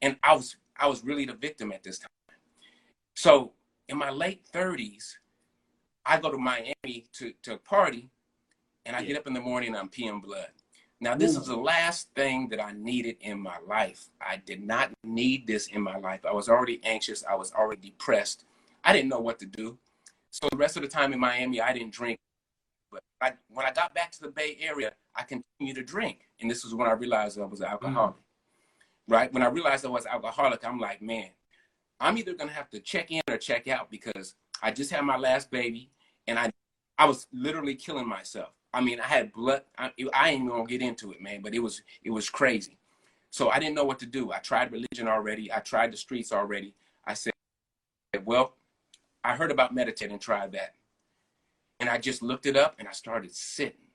[0.00, 2.08] and I was I was really the victim at this time.
[3.14, 3.52] So
[3.88, 5.16] in my late 30s,
[6.04, 8.10] I go to Miami to to party,
[8.84, 9.08] and I Yeah.
[9.08, 10.50] get up in the morning and I'm peeing blood.
[11.00, 11.40] Now this Ooh.
[11.40, 14.08] is the last thing that I needed in my life.
[14.20, 16.24] I did not need this in my life.
[16.24, 17.24] I was already anxious.
[17.24, 18.44] I was already depressed.
[18.84, 19.78] I didn't know what to do.
[20.30, 22.18] So the rest of the time in Miami, I didn't drink.
[22.90, 26.28] But I, when I got back to the Bay Area, I continued to drink.
[26.40, 28.14] And this is when I realized I was an alcoholic.
[28.14, 28.18] Mm.
[29.08, 29.32] Right?
[29.32, 31.30] When I realized I was alcoholic, I'm like, man,
[32.02, 35.16] I'm either gonna have to check in or check out because I just had my
[35.16, 35.90] last baby
[36.26, 36.50] and I
[36.98, 38.50] I was literally killing myself.
[38.74, 39.62] I mean, I had blood.
[39.78, 42.78] I, I ain't gonna get into it, man, but it was it was crazy.
[43.30, 44.32] So I didn't know what to do.
[44.32, 45.52] I tried religion already.
[45.52, 46.74] I tried the streets already.
[47.06, 47.32] I said,
[48.24, 48.56] well,
[49.24, 50.74] I heard about meditating and tried that.
[51.80, 53.88] And I just looked it up and I started sitting.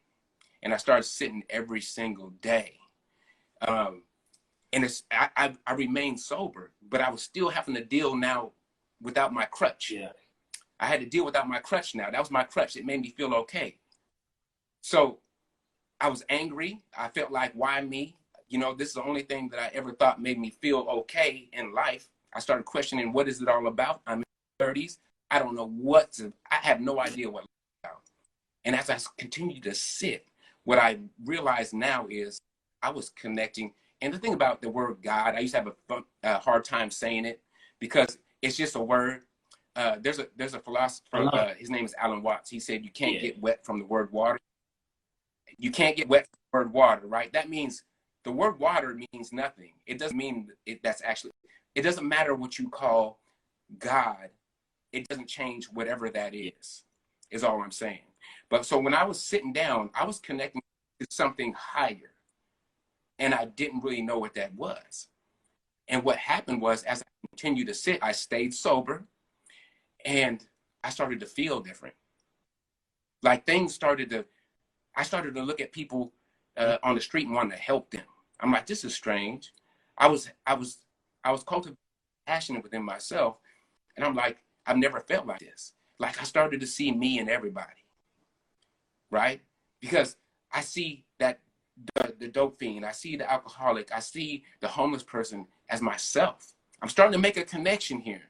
[0.64, 2.78] And I started sitting every single day.
[3.62, 4.02] Um,
[4.78, 8.52] and it's I, I, I remained sober, but I was still having to deal now
[9.02, 9.90] without my crutch.
[9.90, 10.12] Yeah.
[10.80, 12.12] I had to deal without my crutch now.
[12.12, 12.76] That was my crutch.
[12.76, 13.78] It made me feel okay.
[14.82, 15.18] So
[16.00, 16.84] I was angry.
[16.96, 18.18] I felt like, why me?
[18.50, 21.50] You know, this is the only thing that I ever thought made me feel okay
[21.54, 22.08] in life.
[22.36, 24.02] I started questioning what is it all about?
[24.06, 24.24] I'm in
[24.60, 25.00] my 30s.
[25.32, 27.46] I don't know what to, I have no idea what
[27.84, 28.02] about.
[28.64, 30.28] And as I continued to sit,
[30.66, 32.38] what I realized now is
[32.84, 33.74] I was connecting.
[34.02, 36.92] And the thing about the word God, I used to have a, a hard time
[36.92, 37.42] saying it
[37.80, 39.24] because it's just a word.
[39.76, 41.18] Uh, there's a there's a philosopher.
[41.34, 42.50] Uh, his name is Alan Watts.
[42.50, 43.22] He said you can't Yeah.
[43.22, 44.40] get wet from the word water.
[45.58, 47.32] You can't get wet from the word water, right?
[47.34, 47.84] That means
[48.24, 49.74] the word water means nothing.
[49.86, 51.32] It doesn't mean it, that's actually.
[51.76, 53.20] It doesn't matter what you call
[53.78, 54.30] God.
[54.92, 56.84] It doesn't change whatever that is.
[57.30, 58.02] Is all I'm saying.
[58.50, 60.62] But so when I was sitting down, I was connecting
[61.00, 62.14] to something higher,
[63.20, 65.08] and I didn't really know what that was.
[65.88, 69.06] And what happened was, as I continued to sit, I stayed sober,
[70.06, 70.44] and
[70.84, 71.96] I started to feel different.
[73.24, 74.26] Like things started to,
[74.96, 76.14] I started to look at people
[76.58, 78.04] uh, on the street and wanted to help them.
[78.40, 79.52] I'm like, this is strange.
[79.98, 80.78] I was, I was,
[81.24, 81.78] I was cultivating
[82.28, 83.38] passionate within myself,
[83.96, 85.74] and I'm like, I've never felt like this.
[85.98, 87.86] Like I started to see me and everybody,
[89.10, 89.42] right?
[89.80, 90.18] Because
[90.52, 91.06] I see
[91.96, 96.54] the, the dope fiend, I see the alcoholic, I see the homeless person as myself.
[96.82, 98.24] I'm starting to make a connection here.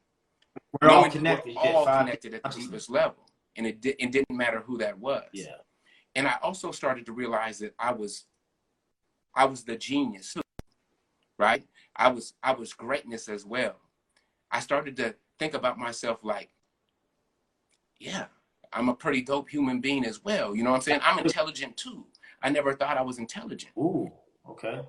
[0.82, 1.56] We're all connected.
[1.56, 4.98] We're all connected at the deepest level, and it, di- it didn't matter who that
[4.98, 5.24] was.
[5.34, 5.58] Yeah.
[6.16, 8.26] And I also started to realize that I was,
[9.36, 10.36] I was the genius,
[11.38, 11.68] right?
[11.96, 13.76] I was, I was greatness as well.
[14.52, 16.50] I started to think about myself like,
[18.00, 18.26] yeah,
[18.74, 20.56] I'm a pretty dope human being as well.
[20.56, 21.02] You know what I'm saying?
[21.04, 22.06] I'm intelligent too.
[22.42, 23.72] I never thought I was intelligent.
[23.78, 24.12] Ooh.
[24.50, 24.82] Okay.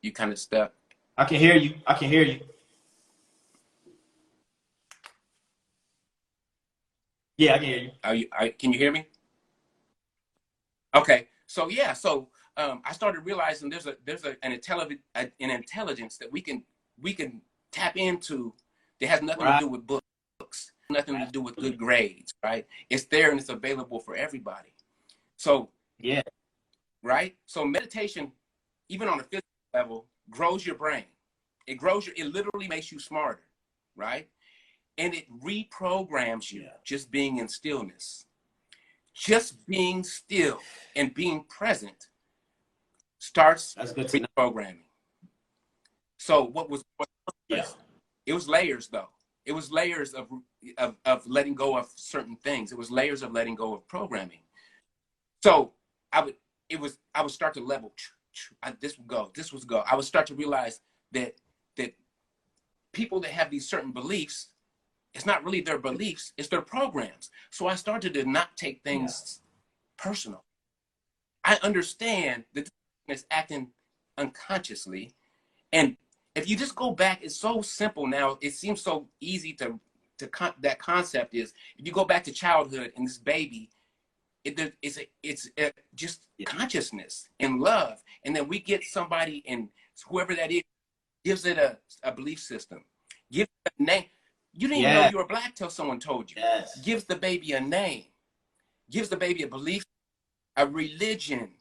[0.00, 0.72] You kind of stuck.
[1.16, 1.74] I can hear you.
[1.86, 2.40] I can hear you.
[7.36, 7.90] Yeah, I can hear you.
[8.04, 9.06] Are you, are, can you hear me?
[10.94, 11.28] Okay.
[11.46, 16.16] So yeah, so um, I started realizing there's a there's a, an intelligent an intelligence
[16.18, 16.62] that we can
[17.00, 18.54] we can tap into
[19.00, 19.58] that has nothing Right.
[19.58, 20.01] to do with books,
[20.92, 22.66] nothing to do with good grades, right?
[22.90, 24.74] It's there and it's available for everybody.
[25.36, 26.22] So Yeah.
[27.02, 27.36] right?
[27.46, 28.32] So meditation,
[28.88, 31.06] even on a physical level, grows your brain.
[31.66, 33.46] It grows your, it literally makes you smarter,
[33.96, 34.28] right?
[34.98, 36.76] And it reprograms you Yeah.
[36.84, 38.26] just being in stillness.
[39.14, 40.60] Just being still
[40.96, 42.08] and being present
[43.18, 44.86] starts That's good reprogramming.
[46.18, 46.82] So what was
[47.48, 47.66] Yeah.
[48.26, 49.10] it was layers though.
[49.44, 50.28] It was layers of,
[50.78, 52.72] of of letting go of certain things.
[52.72, 54.40] It was layers of letting go of programming.
[55.42, 55.72] So
[56.12, 56.34] I would
[56.68, 57.92] it was I would start to level.
[58.62, 59.30] I, this would go.
[59.34, 59.82] This would go.
[59.90, 60.80] I would start to realize
[61.12, 61.34] that
[61.76, 61.94] that
[62.92, 64.50] people that have these certain beliefs,
[65.14, 66.32] it's not really their beliefs.
[66.36, 67.30] It's their programs.
[67.50, 69.40] So I started to not take things
[69.98, 70.44] personal.
[71.44, 72.70] I understand that
[73.08, 73.68] this is acting
[74.16, 75.12] unconsciously,
[75.72, 75.96] and
[76.34, 78.38] if you just go back, it's so simple now.
[78.40, 79.78] It seems so easy to
[80.18, 83.70] to con- that concept is if you go back to childhood and this baby,
[84.44, 86.46] it it's a, it's a, just Yeah.
[86.46, 89.68] consciousness and love, and then we get somebody and
[90.08, 90.62] whoever that is
[91.24, 92.84] gives it a, a belief system,
[93.30, 94.06] gives it a name.
[94.52, 96.36] You didn't even know you were black till someone told you.
[96.38, 96.78] Yes.
[96.80, 98.04] Gives the baby a name,
[98.90, 99.84] gives the baby a belief,
[100.56, 101.54] a religion.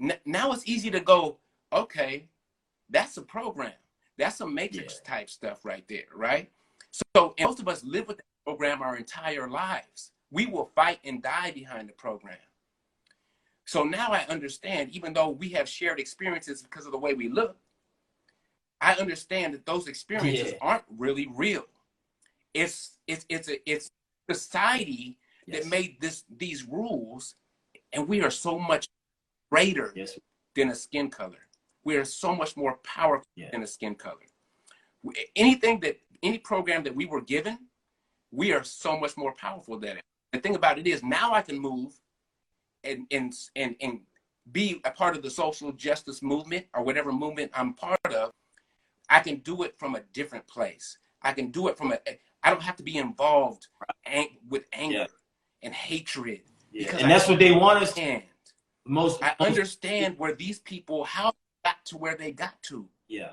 [0.00, 1.38] N- now it's easy to go,
[1.72, 2.28] okay,
[2.90, 3.72] that's a program.
[4.18, 6.50] That's a matrix type stuff right there, right?
[7.14, 10.12] So most of us live with that program our entire lives.
[10.30, 12.38] We will fight and die behind the program.
[13.66, 17.28] So now I understand, even though we have shared experiences because of the way we
[17.28, 17.56] look,
[18.80, 20.58] I understand that those experiences Yeah.
[20.60, 21.66] aren't really real.
[22.54, 23.90] It's it's it's a, it's
[24.30, 25.62] society Yes.
[25.64, 27.34] that made this these rules,
[27.92, 28.88] and we are so much
[29.50, 30.18] greater Yes.
[30.54, 31.48] than a skin color.
[31.84, 33.50] We are so much more powerful Yeah.
[33.50, 34.26] than a skin color.
[35.36, 37.58] Anything that any program that we were given,
[38.30, 40.02] we are so much more powerful than it.
[40.32, 41.94] The thing about it is now I can move
[42.84, 44.00] and and and and
[44.52, 48.30] be a part of the social justice movement or whatever movement I'm part of.
[49.10, 50.98] I can do it from a different place.
[51.22, 51.98] I can do it from a.
[52.42, 53.66] I don't have to be involved
[54.06, 55.06] ang- with anger Yeah.
[55.62, 56.42] and hatred.
[56.72, 56.84] Yeah.
[56.84, 58.00] Because And that's what they want us to.
[58.02, 58.22] And
[58.84, 59.22] Most.
[59.22, 61.32] I understand where these people how
[61.64, 62.88] got to where they got to.
[63.08, 63.32] Yeah.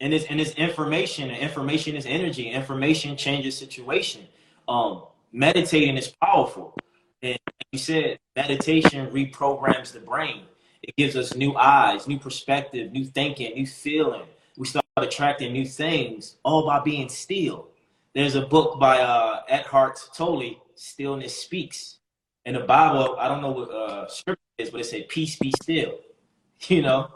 [0.00, 1.30] And it's and it's information.
[1.30, 2.48] And information is energy.
[2.50, 4.26] Information changes situation.
[4.68, 6.76] Um, meditating is powerful.
[7.22, 7.38] And
[7.72, 10.44] you said meditation reprograms the brain.
[10.82, 14.22] It gives us new eyes, new perspective, new thinking, new feeling.
[14.56, 17.68] We start attracting new things all by being still.
[18.14, 21.98] There's a book by uh, Eckhart Tolle, Stillness Speaks.
[22.46, 25.52] In the Bible, I don't know what uh, scripture is, but it said, "Peace be
[25.62, 25.98] still,"
[26.68, 27.10] you know,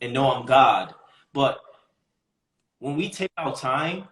[0.00, 0.94] and know I'm God.
[1.32, 1.60] But
[2.80, 4.04] when we take our time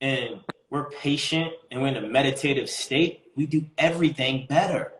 [0.00, 4.92] and we're patient and we're in a meditative state, we do everything better.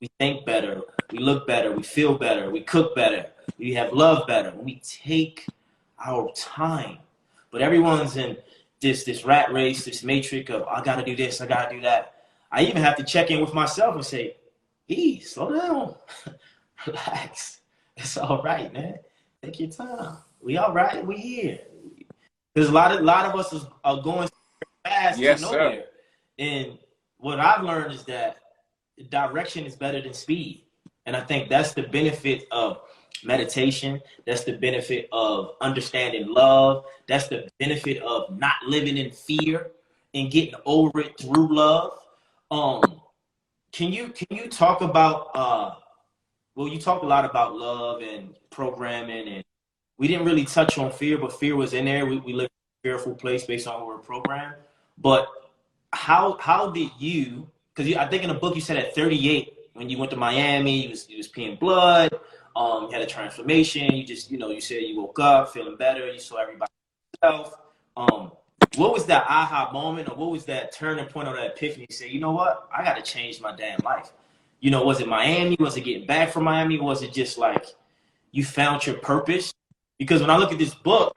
[0.00, 3.26] We think better, we look better, we feel better, we cook better,
[3.58, 4.52] we have love better.
[4.56, 5.46] We take
[6.04, 6.98] our time.
[7.50, 8.36] But everyone's in
[8.80, 12.14] this this rat race, this matrix of I gotta do this, I gotta do that.
[12.50, 14.36] I even have to check in with myself and say,
[14.86, 15.94] "Hey, slow down,
[16.86, 17.60] relax.
[17.96, 18.98] It's all right, man.
[19.42, 20.18] Take your time.
[20.42, 21.04] We all right.
[21.06, 21.60] We here.
[22.54, 24.28] There's a lot of a lot of us is, are going
[24.84, 25.84] fast Yes, to sir.
[26.38, 26.78] And
[27.18, 28.36] what I've learned is that
[29.08, 30.62] direction is better than speed.
[31.06, 32.80] And I think that's the benefit of
[33.24, 34.00] meditation.
[34.26, 36.84] That's the benefit of understanding love.
[37.08, 39.70] That's the benefit of not living in fear
[40.14, 41.98] and getting over it through love.
[42.50, 43.00] Um,
[43.72, 45.74] can you can you talk about uh,
[46.54, 49.44] well, you talk a lot about love and programming, and
[49.98, 52.06] we didn't really touch on fear, but fear was in there.
[52.06, 52.48] We, we live
[52.84, 54.54] in a fearful place based on our program.
[54.98, 55.28] But
[55.92, 57.48] how how did you?
[57.74, 60.84] Because I think in the book you said at 38 when you went to Miami,
[60.84, 62.12] you was you was peeing blood.
[62.56, 63.94] Um, you had a transformation.
[63.94, 66.10] You just you know you said you woke up feeling better.
[66.10, 66.70] You saw everybody
[67.22, 67.54] yourself.
[67.96, 68.32] Um,
[68.76, 71.86] what was that aha moment, or what was that turning point or that epiphany?
[71.88, 74.12] You say, you know what, I got to change my damn life.
[74.60, 75.56] You know, was it Miami?
[75.60, 76.80] Was it getting back from Miami?
[76.80, 77.66] Was it just like
[78.32, 79.52] you found your purpose?
[79.98, 81.16] Because when I look at this book,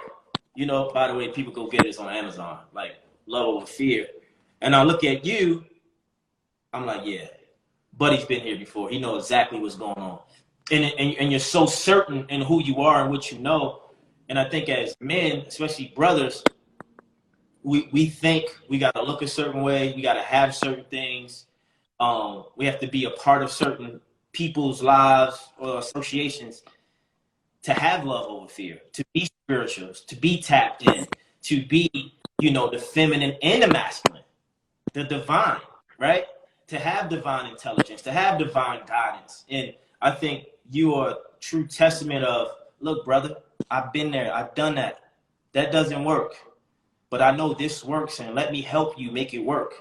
[0.56, 4.08] you know, by the way, people go get this on Amazon, like Love Over Fear.
[4.62, 5.66] And I look at you,
[6.74, 7.28] I'm like, yeah,
[7.94, 8.90] Buddy's been here before.
[8.90, 10.20] He knows exactly what's going on.
[10.72, 13.84] And, and, and you're so certain in who you are and what you know.
[14.30, 16.44] And I think as men, especially brothers,
[17.64, 19.94] we, we think we got to look a certain way.
[19.96, 21.46] We got to have certain things.
[22.00, 24.02] Um, we have to be a part of certain
[24.34, 26.64] people's lives or associations
[27.68, 31.06] to have love over fear, to be spirituals, to be tapped in,
[31.42, 34.24] to be, you know, the feminine and the masculine,
[34.94, 35.60] the divine,
[36.00, 36.24] right?
[36.68, 39.44] To have divine intelligence, to have divine guidance.
[39.50, 43.36] And I think you are a true testament of, look, brother,
[43.70, 45.02] I've been there, I've done that.
[45.52, 46.36] That doesn't work.
[47.10, 49.74] But I know this works and let me help you make it work.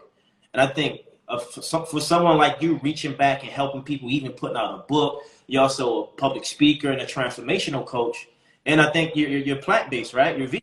[0.53, 4.11] And I think uh, for, some, for someone like you reaching back and helping people,
[4.11, 8.29] even putting out a book, you're also a public speaker and a transformational coach.
[8.65, 10.37] And I think you're, you're plant based, right?
[10.37, 10.63] You're vegan.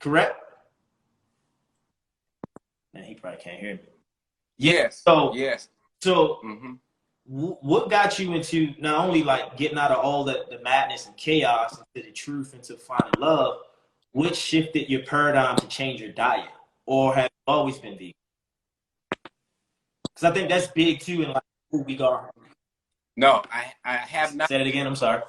[0.00, 0.40] Correct?
[2.94, 3.80] Man, he probably can't hear me.
[4.56, 5.02] Yes.
[5.04, 5.68] So, yes.
[6.00, 6.74] So, hmm
[7.26, 11.06] wh- what got you into not only like getting out of all the, the madness
[11.06, 13.58] and chaos into the truth into finding love?
[14.12, 16.48] What shifted your paradigm to change your diet,
[16.86, 18.12] or have you always been vegan?
[20.04, 22.30] Because I think that's big too in like who we are.
[23.16, 24.48] No, I I have not.
[24.48, 24.86] Say it again.
[24.86, 25.22] I'm sorry.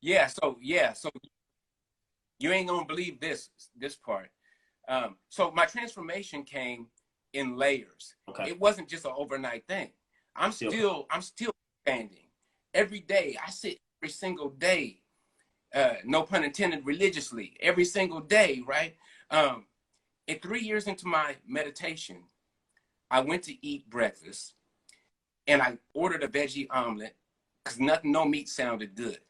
[0.00, 0.26] Yeah.
[0.26, 0.92] So yeah.
[0.92, 1.10] So
[2.38, 4.30] you ain't gonna believe this this part.
[4.88, 6.86] Um, so my transformation came
[7.34, 8.14] in layers.
[8.28, 8.48] Okay.
[8.48, 9.90] It wasn't just an overnight thing.
[10.34, 10.70] I'm Still.
[10.70, 11.52] still I'm still
[11.86, 12.28] standing
[12.74, 13.36] every day.
[13.44, 15.00] I sit every single day.
[15.74, 18.94] Uh, no pun intended, religiously every single day, right?
[19.30, 19.66] Um,
[20.26, 22.22] and three years into my meditation,
[23.10, 24.54] I went to eat breakfast,
[25.46, 27.16] and I ordered a veggie omelet
[27.64, 29.20] because nothing, no meat sounded good.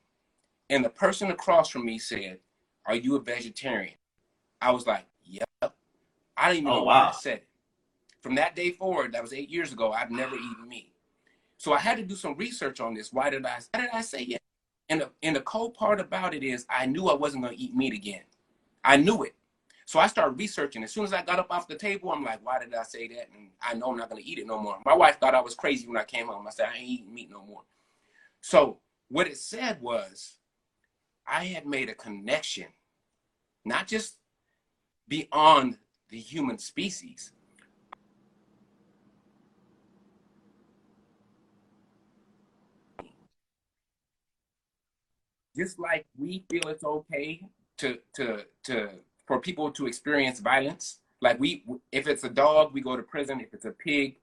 [0.70, 2.40] And the person across from me said,
[2.86, 3.94] "Are you a vegetarian?"
[4.60, 5.48] I was like, "Yep."
[6.36, 7.08] I didn't even Oh, know why.
[7.08, 7.48] I said it.
[8.20, 9.92] From that day forward, that was eight years ago.
[9.92, 10.92] I've never eaten meat,
[11.56, 13.12] so I had to do some research on this.
[13.12, 13.60] Why did I?
[13.72, 14.40] Why did I say yes?
[14.88, 17.62] And the and the cold part about it is, I knew I wasn't going to
[17.62, 18.22] eat meat again.
[18.84, 19.34] I knew it.
[19.88, 20.85] So I started researching.
[20.85, 23.09] As soon as I got up off the table, I'm like, why did I say
[23.09, 23.31] that?
[23.35, 24.77] And I know I'm not going to eat it no more.
[24.85, 26.46] My wife thought I was crazy when I came home.
[26.46, 27.62] I said, I ain't eating meat no more.
[28.42, 30.37] So what it said was,
[31.27, 32.66] I had made a connection,
[33.64, 34.16] not just
[35.09, 35.79] beyond
[36.11, 37.33] the human species.
[45.57, 47.40] Just like we feel it's okay
[47.79, 48.90] to to to
[49.28, 51.00] for people to experience violence.
[51.20, 53.40] Like we, if it's a dog, we go to prison.
[53.40, 54.16] If it's a pig,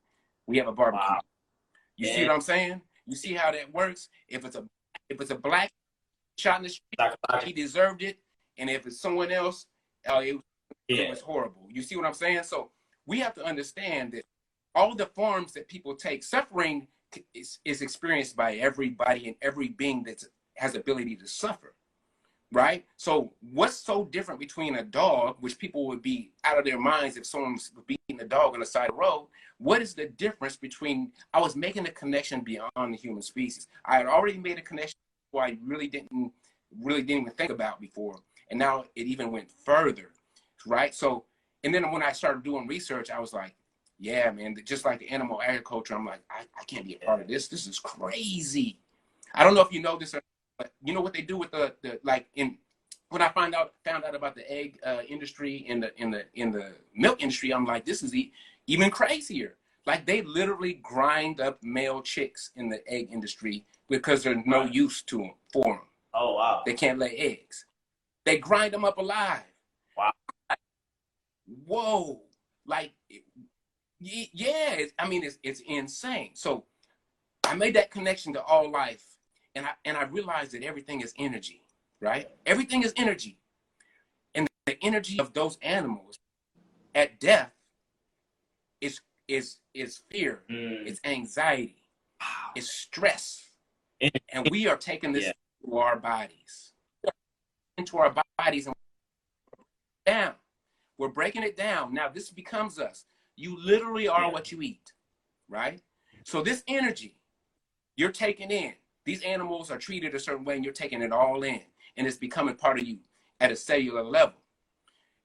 [0.48, 1.08] we have a barbecue.
[1.08, 1.22] Wow.
[1.96, 2.82] You see what I'm saying?
[3.06, 4.10] You see how that works?
[4.28, 4.66] If it's a
[5.10, 5.72] if it's a black
[6.38, 8.18] shot in the street, he deserved it,
[8.58, 9.68] and if it's someone else,
[10.10, 10.38] uh, it,
[10.90, 11.68] it was horrible.
[11.70, 12.44] You see what I'm saying?
[12.44, 12.72] So
[13.06, 14.24] we have to understand that
[14.74, 16.88] all the forms that people take, suffering
[17.34, 20.24] is, is experienced by everybody and every being that
[20.56, 21.76] has ability to suffer
[22.56, 22.86] right?
[22.96, 27.18] So what's so different between a dog, which people would be out of their minds
[27.18, 29.28] if someone's beating a dog on the side of the road?
[29.58, 31.12] What is the difference between?
[31.34, 33.68] I was making a connection beyond the human species.
[33.84, 34.98] I had already made a connection
[35.38, 36.32] I really didn't,
[36.82, 40.12] really didn't even think about before, and now it even went further,
[40.66, 40.96] right?
[40.96, 41.26] So,
[41.66, 43.54] and then when I started doing research, I was like,
[44.00, 47.20] yeah, man, just like the animal agriculture, I'm like, I, I can't be a part
[47.20, 47.50] of this.
[47.50, 48.80] This is crazy.
[49.34, 50.22] I don't know if you know this or
[50.58, 52.58] but you know what they do with the, the like in
[53.10, 56.26] when I find out found out about the egg uh, industry in the in the
[56.34, 58.32] in the milk industry, I'm like, this is e-
[58.68, 59.58] even crazier.
[59.86, 65.04] Like they literally grind up male chicks in the egg industry because there's no use
[65.04, 65.82] to them for them.
[66.14, 66.64] Oh wow.
[66.66, 67.66] They can't lay eggs.
[68.26, 69.44] They grind them up alive.
[69.96, 70.12] Wow.
[71.66, 72.22] Whoa!
[72.66, 72.94] Like,
[74.00, 74.74] yeah.
[74.74, 76.32] It's, I mean, it's it's insane.
[76.34, 76.66] So
[77.44, 79.06] I made that connection to all life,
[79.56, 81.66] and I and I realized that everything is energy,
[82.02, 82.30] right?
[82.46, 83.40] Everything is energy,
[84.36, 86.20] and the energy of those animals
[86.94, 87.54] at death
[88.82, 90.86] is is is fear, Mm.
[90.88, 91.84] it's anxiety,
[92.56, 93.42] it's stress.
[94.02, 95.32] And- And we are taking this Yeah.
[95.64, 96.74] into our bodies.
[97.78, 98.76] Into our bodies and
[100.06, 100.36] down.
[100.98, 101.94] We're breaking it down.
[101.94, 103.06] Now this becomes us.
[103.36, 104.32] You literally are Yeah.
[104.32, 104.94] what you eat,
[105.48, 105.82] right?
[106.26, 107.20] So this energy
[107.98, 108.76] you're taking in,
[109.06, 111.62] these animals are treated a certain way and you're taking it all in
[111.98, 112.98] and it's becoming part of you
[113.40, 114.36] at a cellular level.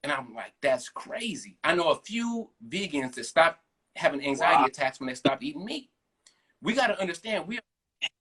[0.03, 1.59] And I'm like, that's crazy.
[1.65, 3.61] I know a few vegans that stopped
[3.97, 4.67] having anxiety Wow.
[4.67, 5.91] attacks when they stopped eating meat.
[6.63, 7.63] We got to understand we are,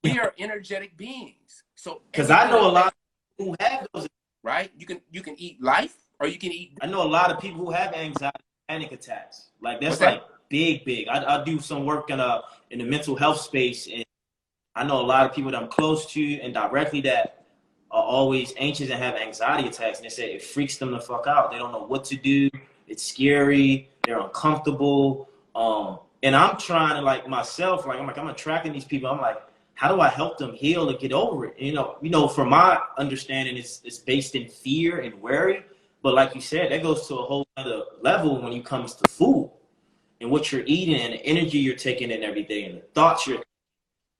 [0.03, 1.64] we are energetic beings.
[1.76, 2.93] So Because I know a lot of
[3.38, 4.07] people who have those.
[4.43, 4.72] right?
[4.78, 7.39] You can you can eat life or you can eat I know a lot of
[7.39, 9.51] people who have anxiety, panic attacks.
[9.62, 10.14] Like that's What's that?
[10.14, 11.07] like big, big.
[11.07, 12.41] I, I do some work in a
[12.72, 14.03] in the mental health space, and
[14.76, 17.45] I know a lot of people that I'm close to and directly that
[17.91, 19.99] are always anxious and have anxiety attacks.
[19.99, 21.51] And they say it freaks them the fuck out.
[21.51, 22.49] They don't know what to do.
[22.88, 23.89] It's scary.
[24.05, 25.30] They're uncomfortable.
[25.55, 27.86] Um, and I'm trying to like myself.
[27.86, 29.09] Like I'm like I'm attracting these people.
[29.09, 29.41] I'm like,
[29.74, 31.59] how do I help them heal and get over it?
[31.59, 35.63] You know, you know, from my understanding, it's it's based in fear and worry.
[36.01, 39.09] But like you said, that goes to a whole other level when it comes to
[39.09, 39.51] food
[40.22, 43.28] and what you're eating and the energy you're taking in every day and the thoughts
[43.28, 43.41] you're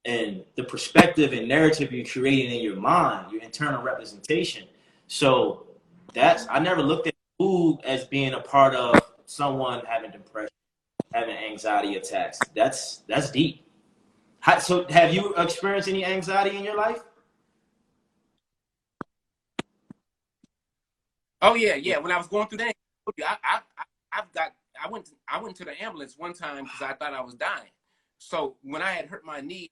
[0.06, 4.68] and the perspective and narrative you're creating in your mind, your internal representation.
[5.08, 5.68] So
[6.14, 10.50] that's I never looked at food as being a part of someone having depression,
[11.14, 12.40] having anxiety attacks.
[12.56, 13.66] That's that's deep.
[14.42, 17.04] How, so have you experienced any anxiety in your life?
[21.42, 21.98] Oh yeah, yeah.
[21.98, 22.74] When I was going through that,
[23.26, 24.54] I, I, I I've got.
[24.82, 25.10] I went.
[25.28, 27.72] I went to the ambulance one time because I thought I was dying.
[28.18, 29.72] So when I had hurt my knee,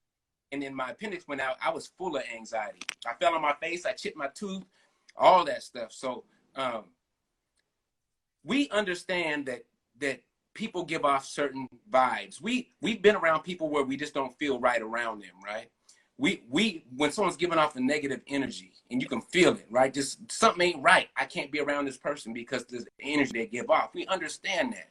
[0.51, 2.79] and then my appendix went out, I was full of anxiety.
[3.05, 3.85] I fell on my face.
[3.85, 4.63] I chipped my tooth,
[5.15, 5.91] all that stuff.
[5.91, 6.23] So
[6.55, 6.85] um,
[8.43, 9.65] we understand that
[9.99, 10.21] that
[10.53, 12.41] people give off certain vibes.
[12.41, 15.69] We we've been around people where we just don't feel right around them, right?
[16.17, 19.93] we we when someone's giving off a negative energy and you can feel it right
[19.93, 23.69] just something ain't right i can't be around this person because the energy they give
[23.69, 24.89] off we understand that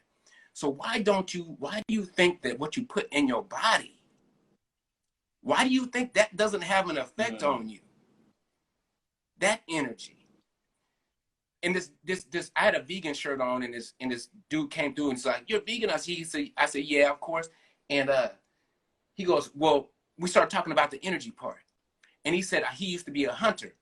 [0.52, 3.95] so why don't you why do you think that what you put in your body
[5.46, 7.54] why do you think that doesn't have an effect Mhm.
[7.54, 7.78] on you
[9.38, 10.26] that energy
[11.62, 14.70] and this this this i had a vegan shirt on and this and this dude
[14.70, 17.48] came through and he's like you're vegan i said i said yeah of course
[17.90, 18.30] and uh
[19.14, 21.60] he goes well we started talking about the energy part
[22.24, 23.74] and he said he used to be a hunter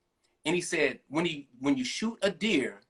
[0.45, 2.81] and he said when he when you shoot a deer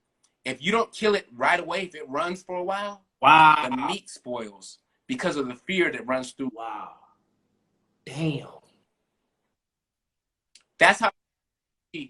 [0.44, 3.68] if you don't kill it right away if it runs for a while Wow.
[3.70, 6.96] the meat spoils because of the fear that runs through Wow.
[8.04, 8.48] Damn.
[10.78, 11.10] That's how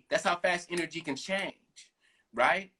[0.09, 1.55] that's how fast energy can change
[2.35, 2.71] right?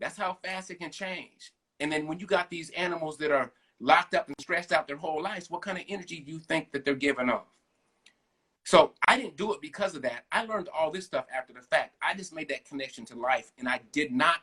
[0.00, 1.52] That's how fast it can change.
[1.80, 4.96] And then when you got these animals that are locked up and stressed out their
[4.96, 7.46] whole lives what kind of energy do you think that they're giving off?
[8.66, 10.24] So i didn't do it because of that.
[10.32, 11.96] I learned all this stuff after the fact.
[12.00, 14.36] I just made that connection to life and i did not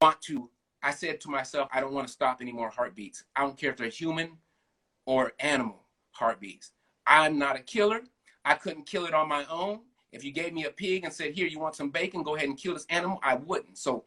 [0.00, 0.50] want to.
[0.82, 3.24] I said to myself i don't want to stop any more heartbeats.
[3.34, 4.36] I don't care if they're human
[5.06, 5.80] or animal
[6.12, 6.72] heartbeats.
[7.06, 8.02] I'm not a killer
[8.44, 9.80] i couldn't kill it on my own.
[10.12, 12.22] If you gave me a pig and said here you want some bacon?
[12.22, 13.78] Go ahead and kill this animal i wouldn't.
[13.78, 14.04] So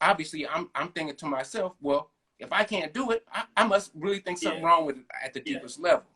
[0.00, 3.90] obviously i'm, I'm thinking to myself well if i can't do it i, I must
[3.94, 4.66] really think something Yeah.
[4.68, 5.54] wrong with it at the Yeah.
[5.54, 6.06] deepest level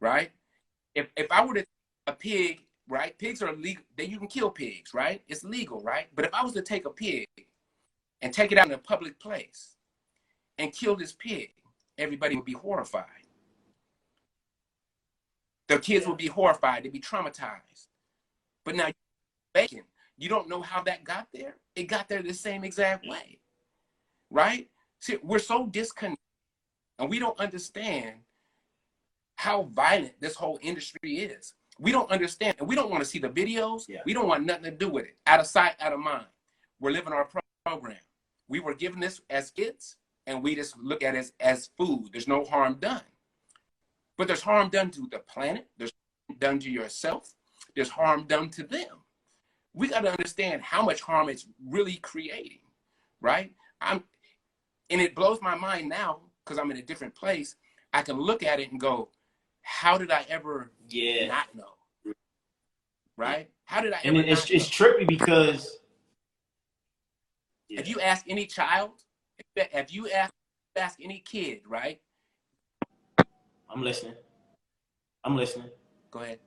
[0.00, 0.30] right?
[0.94, 1.64] If, if i were to
[2.08, 5.22] a pig right pigs are legal that you can kill pigs right?
[5.28, 6.06] It's legal right?
[6.14, 7.26] But if i was to take a pig
[8.22, 9.76] and take it out in a public place
[10.58, 11.50] and kill this pig
[11.98, 13.25] everybody would be horrified
[15.68, 16.08] the kids Yeah.
[16.10, 16.84] would be horrified.
[16.84, 17.88] They'd be traumatized.
[18.64, 18.90] But now
[19.54, 19.84] bacon
[20.18, 21.56] you don't know how that got there?
[21.74, 23.38] It got there the same exact way
[24.30, 24.68] right?
[25.00, 26.18] See we're so disconnected
[26.98, 28.16] and we don't understand
[29.36, 31.54] how violent this whole industry is.
[31.78, 33.84] We don't understand and we don't want to see the videos.
[33.88, 34.00] Yeah.
[34.06, 35.16] we don't want nothing to do with it.
[35.26, 36.26] Out of sight out of mind.
[36.80, 37.98] We're living our pro- program.
[38.48, 39.96] We were given this as kids
[40.26, 42.08] and we just look at it as, as food.
[42.12, 43.02] There's no harm done
[44.18, 45.68] but there's harm done to the planet.
[45.78, 45.92] There's
[46.28, 47.34] harm done to yourself.
[47.74, 49.04] There's harm done to them.
[49.74, 52.60] We got to understand how much harm it's really creating
[53.20, 53.52] right?
[53.80, 54.04] I'm
[54.90, 57.56] and it blows my mind now because i'm in a different place.
[57.92, 59.08] I can look at it and go
[59.62, 61.26] how did i ever Yeah.
[61.28, 61.72] not know?
[63.16, 63.50] Right?
[63.64, 64.86] How did i And ever it's it's know?
[64.86, 65.78] trippy because
[67.68, 68.92] if you ask any child?
[69.56, 70.32] If you ask
[70.76, 72.00] ask any kid right
[73.70, 74.14] I'm listening.
[75.24, 75.70] I'm listening.
[76.10, 76.38] go ahead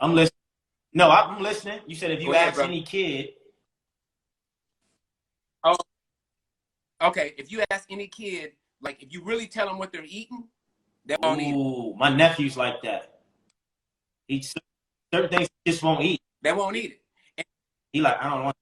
[0.00, 0.38] I'm listening.
[0.94, 1.80] No, I'm listening.
[1.86, 3.30] You said if you Go ask any kid,
[5.62, 5.76] Oh,
[7.02, 10.48] Okay, if you ask any kid, like if you really tell them what they're eating,
[11.04, 11.54] they won't eat.
[11.54, 13.20] Ooh, my nephew's like that.
[14.26, 14.42] He
[15.12, 16.20] certain things he just won't eat.
[16.42, 17.00] They won't eat
[17.36, 17.46] it.
[17.92, 18.56] He like, I don't want.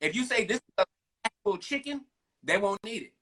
[0.00, 0.84] If you say this is a
[1.24, 2.04] actual chicken,
[2.42, 3.12] they won't need it.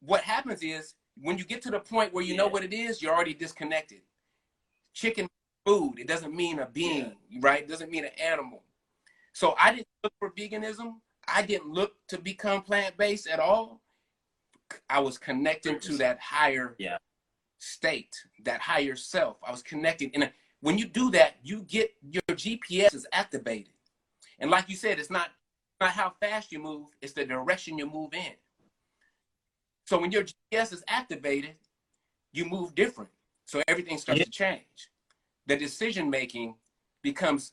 [0.00, 3.02] What happens is when you get to the point where you know what it is,
[3.02, 4.02] you're already disconnected.
[4.94, 5.26] Chicken
[5.64, 7.62] food, it doesn't mean a being, right?
[7.62, 8.62] It doesn't mean an animal.
[9.32, 10.94] So I didn't look for veganism.
[11.26, 13.82] I didn't look to become plant-based at all.
[14.88, 16.98] I was connecting to that higher Yeah.
[17.58, 19.38] state, that higher self.
[19.46, 20.10] I was connecting.
[20.14, 20.28] And uh,
[20.60, 23.72] when you do that, you get your GPS is activated.
[24.38, 25.30] And like you said, it's not
[25.80, 28.32] not how fast you move, it's the direction you move in.
[29.84, 31.56] So when your GPS is activated,
[32.32, 33.10] you move different.
[33.46, 34.24] So everything starts Yeah.
[34.24, 34.90] to change.
[35.46, 36.56] The decision making
[37.02, 37.52] becomes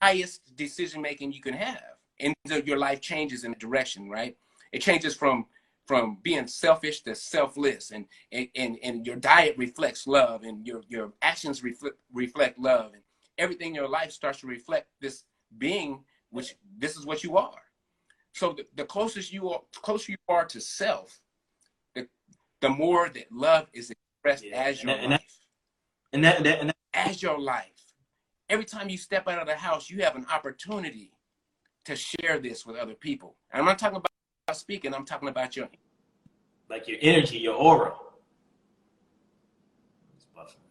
[0.00, 1.96] highest decision making you can have.
[2.20, 2.34] And
[2.66, 4.36] your life changes in a direction, right?
[4.72, 5.46] It changes from
[5.86, 10.82] from being selfish to selfless and and, and, and your diet reflects love and your,
[10.88, 13.02] your actions reflect reflect love and
[13.38, 15.24] everything in your life starts to reflect this
[15.56, 17.62] being which this is what you are.
[18.34, 21.20] So the, the closest you are closer you are to self,
[21.94, 22.06] the
[22.60, 25.34] the more that love is expressed Yeah, as your and that- life.
[26.12, 27.94] And that, that, and that As your life.
[28.48, 31.12] Every time you step out of the house, you have an opportunity
[31.84, 33.36] to share this with other people.
[33.52, 35.68] And I'm not talking about speaking, I'm talking about your
[36.70, 37.94] like your energy, your aura.
[40.16, 40.70] It's buffering.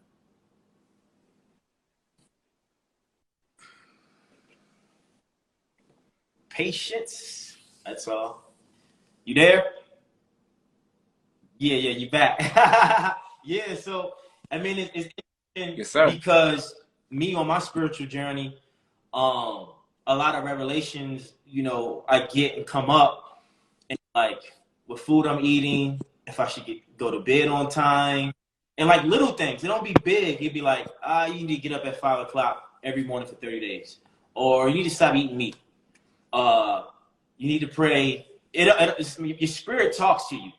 [6.58, 7.56] Patience.
[7.86, 8.52] That's all.
[9.24, 9.64] You there?
[11.56, 13.16] Yeah, yeah, you back.
[13.44, 14.14] yeah, so
[14.50, 15.08] I mean, it, it's
[15.54, 16.10] interesting Yes, sir.
[16.10, 16.74] because
[17.10, 18.58] me on my spiritual journey,
[19.14, 19.68] um,
[20.08, 23.44] a lot of revelations, you know, I get and come up,
[23.88, 24.40] and like
[24.86, 28.32] what food I'm eating, if I should get, go to bed on time,
[28.78, 29.62] and like little things.
[29.62, 30.40] It don't be big.
[30.42, 33.36] It'd be like, ah, you need to get up at five o'clock every morning for
[33.36, 33.98] thirty days,
[34.34, 35.54] or you need to stop eating meat.
[36.32, 36.84] Uh,
[37.36, 38.26] you need to pray.
[38.52, 40.52] It, it your spirit talks to you.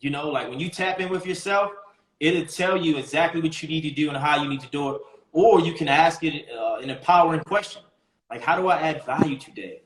[0.00, 1.72] You know, like when you tap in with yourself,
[2.20, 4.94] it'll tell you exactly what you need to do and how you need to do
[4.94, 5.02] it.
[5.32, 7.82] Or you can ask it uh, an empowering question,
[8.30, 9.82] like, how do I add value today?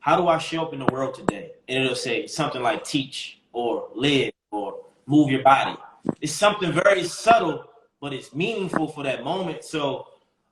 [0.00, 1.52] How do I show up in the world today?
[1.68, 5.76] And it'll say something like teach or live or move your body.
[6.20, 7.64] It's something very subtle,
[8.00, 9.64] but it's meaningful for that moment.
[9.64, 10.08] So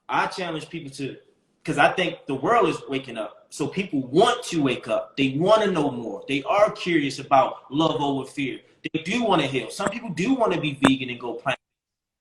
[0.07, 1.17] I challenge people to,
[1.63, 3.45] because I think the world is waking up.
[3.49, 5.15] So people want to wake up.
[5.17, 6.23] They want to know more.
[6.27, 8.59] They are curious about love over fear.
[8.93, 9.69] They do want to heal.
[9.69, 11.59] Some people do want to be vegan and go plant.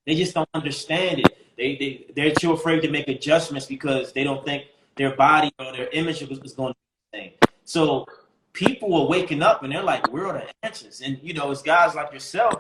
[0.06, 1.56] They just don't understand it.
[1.56, 4.64] They they they're too afraid to make adjustments because they don't think
[4.96, 6.78] their body or their image is going to
[7.12, 7.32] be the same.
[7.64, 8.06] So
[8.52, 11.62] people are waking up and they're like, "Where are the answers?" And you know, it's
[11.62, 12.54] guys like yourself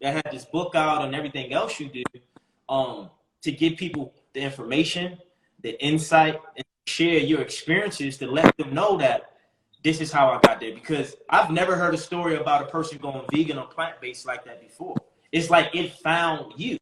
[0.00, 2.02] that have this book out and everything else you do,
[2.68, 3.10] um,
[3.42, 5.18] to give people the information,
[5.62, 9.32] the insight, and share your experiences to let them know that
[9.82, 10.74] this is how I got there.
[10.74, 14.44] Because I've never heard a story about a person going vegan or plant based like
[14.44, 14.96] that before.
[15.32, 16.78] It's like it found you.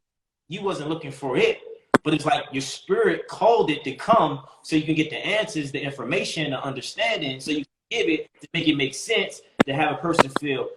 [0.49, 1.61] You wasn't looking for it,
[2.05, 5.73] but it's like your spirit called it to come so you can get the answers,
[5.73, 9.75] the information, the understanding, so you can give it to make it make sense to
[9.75, 10.69] have a person feel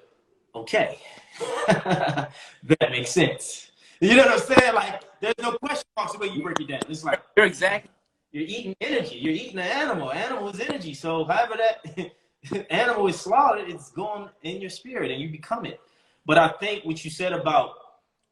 [0.56, 1.00] okay.
[1.68, 3.68] that makes sense.
[4.02, 4.76] You know what I'm saying?
[4.76, 6.82] Like there's no question marks the way you break it down.
[6.88, 7.91] It's like You're exactly
[8.32, 9.16] you're eating energy.
[9.16, 10.12] You're eating an animal.
[10.12, 10.93] Animal is energy.
[10.93, 12.12] So however that
[12.72, 15.80] animal is slaughtered, it's going in your spirit and you become it.
[16.26, 17.72] But I think what you said about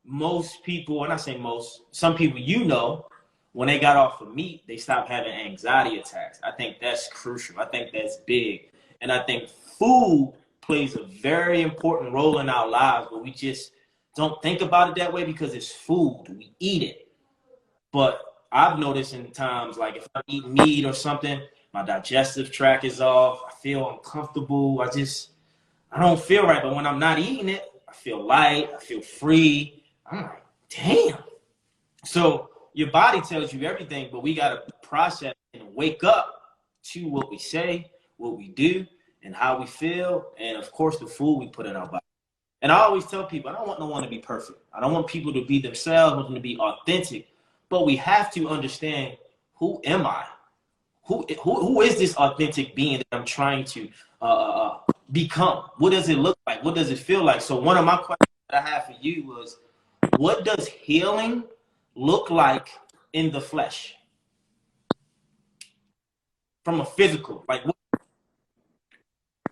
[0.06, 3.08] most people, and I say most, some people you know,
[3.54, 6.40] when they got off of meat, they stopped having anxiety attacks.
[6.44, 7.60] I think that's crucial.
[7.60, 8.70] I think that's big.
[9.02, 13.72] And I think food plays a very important role in our lives, but we just
[14.18, 16.26] don't think about it that way because it's food.
[16.30, 17.08] We eat it.
[17.92, 21.42] But I've noticed in times like if I eat meat or something,
[21.74, 23.44] my digestive tract is off.
[23.48, 24.82] I feel uncomfortable.
[24.82, 25.32] I just
[25.92, 26.62] I don't feel right.
[26.62, 28.70] But when I'm not eating it, I feel light.
[28.76, 29.84] I feel free.
[30.10, 31.20] I'm like, damn.
[32.04, 36.42] So your body tells you everything, but we gotta process and wake up
[36.84, 38.86] to what we say, what we do,
[39.24, 42.07] and how we feel, and of course the food we put in our body.
[42.62, 44.60] And I always tell people, I don't want no one to be perfect.
[44.74, 47.28] I don't want people to be themselves, I want them to be authentic.
[47.70, 49.18] But we have to understand
[49.56, 50.26] who am I?
[51.06, 53.90] Who, who, who is this authentic being that I'm trying to
[54.22, 54.78] uh, uh,
[55.12, 55.70] become?
[55.78, 56.64] What does it look like?
[56.64, 57.42] What does it feel like?
[57.42, 59.58] So one of my questions that I have for you was,
[60.18, 61.44] what does healing
[61.96, 62.70] look like
[63.14, 63.96] in the flesh?
[66.66, 67.76] From a physical, like what,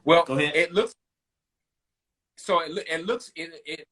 [0.03, 0.55] Well, Go ahead.
[0.55, 0.93] it looks
[2.45, 3.87] so it, it looks it, it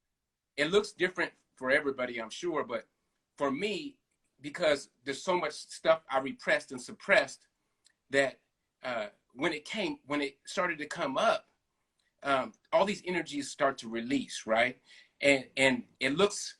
[0.57, 2.85] it looks different for everybody, I'm sure, but
[3.35, 3.95] for me,
[4.41, 7.47] because there's so much stuff I repressed and suppressed
[8.11, 8.37] that
[8.83, 11.47] uh, when it came when it started to come up,
[12.21, 14.77] um, all these energies start to release, right?
[15.19, 16.57] And and it looks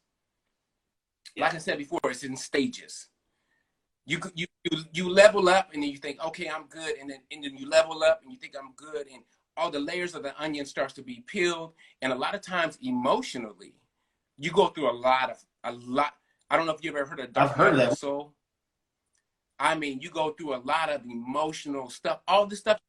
[1.38, 3.10] like I said before, it's in stages.
[4.08, 7.20] You you you you level up and then you think, okay, I'm good, and then
[7.32, 9.22] and then you level up and you think I'm good, and
[9.58, 12.78] all the layers of the onion starts to be peeled, and a lot of times
[12.82, 13.76] emotionally,
[14.38, 16.14] you go through a lot of a lot.
[16.50, 17.98] I don't know if you've ever heard of Dark I've heard that.
[17.98, 18.34] Soul.
[19.60, 22.20] I mean, you go through a lot of emotional stuff.
[22.28, 22.80] All this stuff,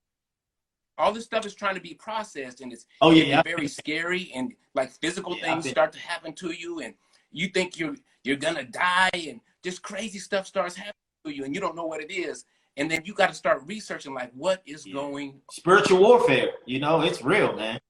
[0.99, 3.43] all this stuff is trying to be processed, and it's Oh yeah, yeah.
[3.43, 6.95] very scary and like physical Yeah, things start to happen to you and
[7.31, 10.95] you think you're you're gonna die and just crazy stuff starts happening
[11.25, 12.45] to you and you don't know what it is
[12.77, 14.95] and then you got to start researching like what is Yeah.
[14.95, 16.51] going Spiritual warfare.
[16.66, 17.81] You know, it's real, man.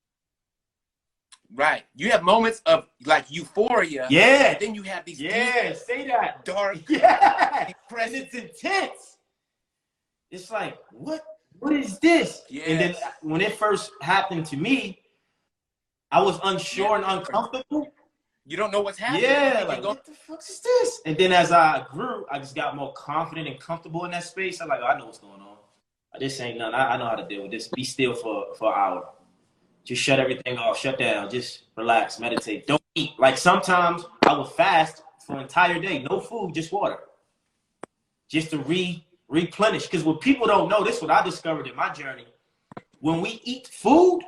[1.55, 4.59] right you have moments of like euphoria Yeah.
[4.59, 5.73] then you have these Yeah.
[5.75, 6.45] Say that.
[6.45, 7.73] dark Yeah.
[7.97, 9.19] And it's intense.
[10.31, 11.23] It's like, what?
[11.61, 12.43] What is this?
[12.51, 14.99] And then when it first happened to me,
[16.11, 17.09] I was unsure Yeah.
[17.11, 17.87] and uncomfortable.
[18.47, 21.01] You don't know what's happening Yeah, like go- what the fuck is this?
[21.07, 24.61] And then as I grew, I just got more confident and comfortable in that space.
[24.61, 25.57] I'm like, oh, I know what's going on.
[26.19, 26.75] This ain't nothing.
[26.75, 27.69] I, I know how to deal with this.
[27.69, 29.09] Be still for for an hour.
[29.83, 30.79] Just shut everything off.
[30.79, 31.29] Shut down.
[31.29, 32.21] Just relax.
[32.21, 32.67] Meditate.
[32.67, 33.11] Don't eat.
[33.19, 36.07] Like sometimes I would fast for an entire day.
[36.09, 36.99] No food, just water.
[38.29, 39.87] Just to re replenish.
[39.87, 42.27] Because what people don't know, this is what I discovered in my journey.
[43.01, 44.23] When we eat food,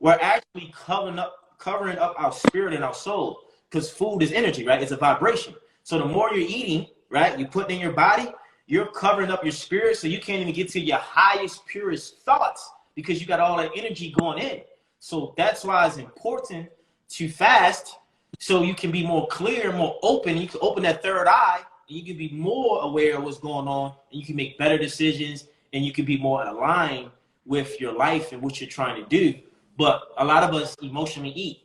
[0.00, 3.38] we're actually covering up covering up our spirit and our soul
[3.70, 4.82] because food is energy, right?
[4.82, 5.54] It's a vibration.
[5.84, 8.32] So the more you're eating, right, you put in your body,
[8.66, 12.70] you're covering up your spirit, so you can't even get to your highest, purest thoughts
[12.94, 14.60] because you got all that energy going in.
[14.98, 16.68] So that's why it's important
[17.10, 17.96] to fast
[18.38, 20.36] so you can be more clear, more open.
[20.36, 23.66] You can open that third eye and you can be more aware of what's going
[23.66, 27.10] on and you can make better decisions and you can be more aligned
[27.46, 29.38] with your life and what you're trying to do.
[29.76, 31.64] But a lot of us emotionally eat.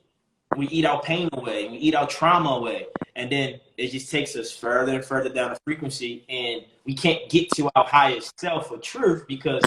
[0.56, 4.36] We eat our pain away, we eat our trauma away, and then it just takes
[4.36, 8.72] us further and further down the frequency, and we can't get to our highest self
[8.72, 9.64] or truth because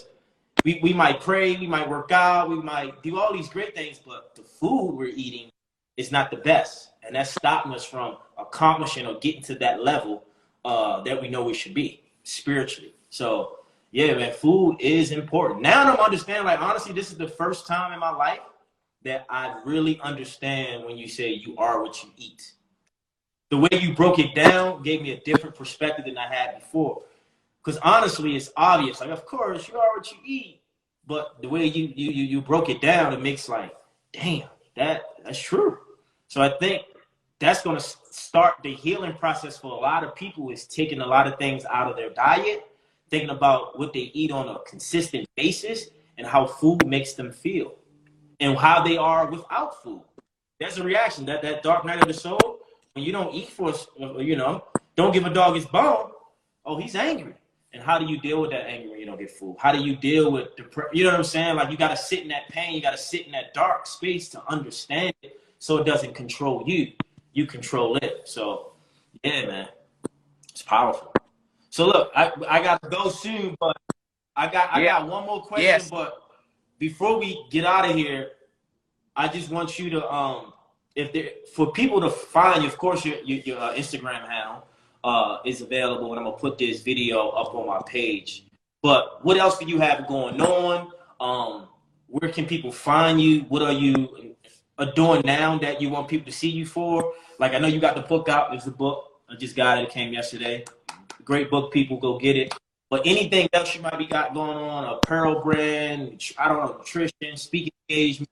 [0.65, 4.01] we, we might pray, we might work out, we might do all these great things,
[4.05, 5.51] but the food we're eating
[5.97, 10.25] is not the best, and that's stopping us from accomplishing or getting to that level
[10.65, 12.95] uh, that we know we should be spiritually.
[13.11, 13.59] So
[13.91, 15.63] yeah, man, food is important.
[15.63, 18.41] Now I'm understanding, like honestly, this is the first time in my life
[19.09, 22.53] that I really understand when you say you are what you eat.
[23.51, 27.03] The way you broke it down gave me a different perspective than I had before.
[27.65, 29.01] Because honestly, it's obvious.
[29.01, 30.61] Like, of course, you are what you eat.
[31.07, 33.75] But the way you you you, you broke it down, it makes like,
[34.13, 35.79] damn, that that's true.
[36.27, 36.83] So I think
[37.39, 41.07] that's going to start the healing process for a lot of people is taking a
[41.07, 42.67] lot of things out of their diet
[43.09, 45.87] thinking about what they eat on a consistent basis
[46.19, 47.75] and how food makes them feel
[48.41, 50.03] and how they are without food.
[50.61, 52.59] That's a reaction that that dark night of the soul
[52.95, 54.65] when you don't eat for uh, you know
[54.97, 56.11] don't give a dog his bone.
[56.65, 57.35] Oh, he's angry.
[57.73, 59.57] And how do you deal with that anger when you don't get food?
[59.59, 60.91] How do you deal with depression?
[60.95, 61.57] You know what I'm saying?
[61.57, 62.75] Like you got to sit in that pain.
[62.75, 66.65] You got to sit in that dark space to understand it, so it doesn't control
[66.67, 66.93] you.
[67.33, 68.23] You control it.
[68.25, 68.73] So,
[69.23, 69.69] yeah, man,
[70.51, 71.13] it's powerful.
[71.71, 73.77] So look, I I got to go soon, but
[74.35, 75.01] I got I Yeah.
[75.01, 75.65] got one more question.
[75.65, 75.91] Yes.
[75.91, 76.23] But
[76.79, 78.31] before we get out of here,
[79.17, 80.53] I just want you to um
[80.95, 84.67] if there for people to find you, of course your your, your uh, Instagram handle
[85.05, 88.45] uh is available, and I'm gonna put this video up on my page.
[88.83, 90.93] But what else do you have going on?
[91.21, 91.69] Um,
[92.07, 93.41] where can people find you?
[93.43, 94.29] What are you
[94.95, 97.13] doing now that you want people to see you for?
[97.39, 98.51] Like I know you got the book out.
[98.51, 99.05] There's the book.
[99.29, 99.85] I just got it.
[99.85, 100.65] It came yesterday.
[101.25, 101.99] Great book, people.
[101.99, 102.55] Go get it.
[102.91, 107.37] But anything else you might be got going on, apparel brand, I don't know, nutrition,
[107.37, 108.31] speaking engagement.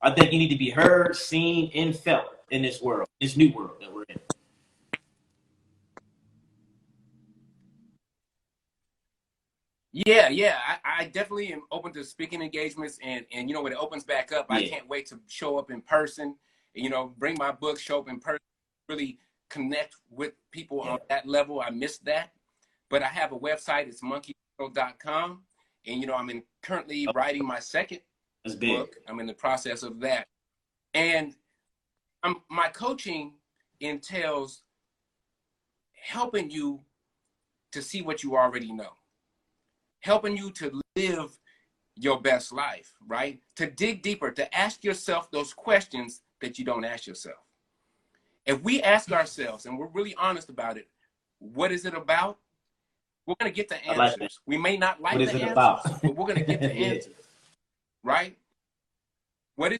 [0.00, 3.52] I think you need to be heard, seen, and felt in this world, this new
[3.52, 4.18] world that we're in.
[9.92, 13.72] Yeah, yeah, I, I definitely am open to speaking engagements, and and you know when
[13.72, 16.36] it opens back up, I can't wait to show up in person.
[16.74, 18.38] You know, bring my book, show up in person,
[18.88, 19.18] really
[19.48, 21.60] connect with people on that level.
[21.60, 22.30] I miss that,
[22.90, 23.86] but I have a website.
[23.88, 25.42] It's monkey.com,
[25.86, 27.12] and you know I'm in currently oh.
[27.14, 28.00] writing my second
[28.58, 28.96] book.
[29.08, 30.26] I'm in the process of that,
[30.92, 31.34] and
[32.22, 33.34] I'm, my coaching
[33.80, 34.62] entails
[36.02, 36.80] helping you
[37.72, 38.90] to see what you already know,
[40.00, 41.38] helping you to live
[41.94, 43.40] your best life, right?
[43.56, 47.36] To dig deeper, to ask yourself those questions that you don't ask yourself.
[48.46, 50.88] If we ask ourselves and we're really honest about it,
[51.38, 52.38] what is it about?
[53.30, 54.40] We're gonna get the I like answers.
[54.44, 56.02] we may not like What is the it answers, about?
[56.02, 56.86] but we're gonna get the Yeah.
[56.94, 57.14] answers,
[58.02, 58.36] right?
[59.54, 59.78] What is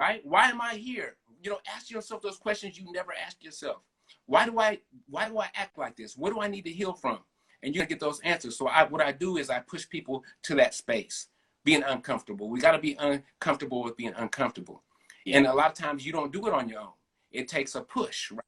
[0.00, 0.24] right?
[0.24, 1.16] Why am I here?
[1.42, 3.82] You know, ask yourself those questions you never ask yourself.
[4.24, 6.16] Why do I why do I act like this?
[6.16, 7.18] What do I need to heal from?
[7.62, 8.56] And you're gonna get those answers.
[8.56, 11.26] So I what I do is I push people to that space,
[11.64, 12.48] being uncomfortable.
[12.48, 14.82] We gotta be uncomfortable with being uncomfortable.
[15.26, 16.92] And a lot of times you don't do it on your own.
[17.32, 18.40] It takes a push, right?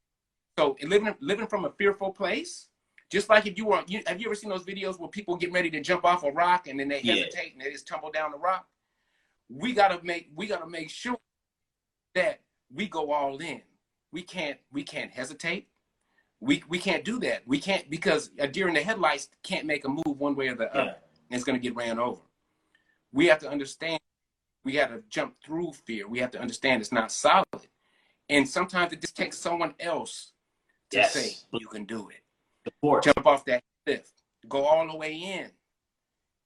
[0.59, 2.68] So living living from a fearful place,
[3.11, 5.53] just like if you were, you, have you ever seen those videos where people get
[5.53, 7.15] ready to jump off a rock and then they Yeah.
[7.17, 8.69] hesitate and they just tumble down the rock?
[9.49, 11.19] We gotta make we gotta make sure
[12.15, 12.41] that
[12.73, 13.63] we go all in.
[14.13, 15.69] We can't we can't hesitate.
[16.41, 17.47] We we can't do that.
[17.47, 20.55] We can't because a deer in the headlights can't make a move one way or
[20.55, 20.97] the other.
[21.31, 22.23] And it's gonna get ran over.
[23.13, 23.99] We have to understand.
[24.63, 26.07] We got to jump through fear.
[26.07, 27.47] We have to understand it's not solid.
[28.29, 30.33] And sometimes it just takes someone else
[30.91, 31.13] to Yes.
[31.15, 32.21] say you can do it.
[33.03, 34.11] Jump off that cliff.
[34.49, 35.51] Go all the way in.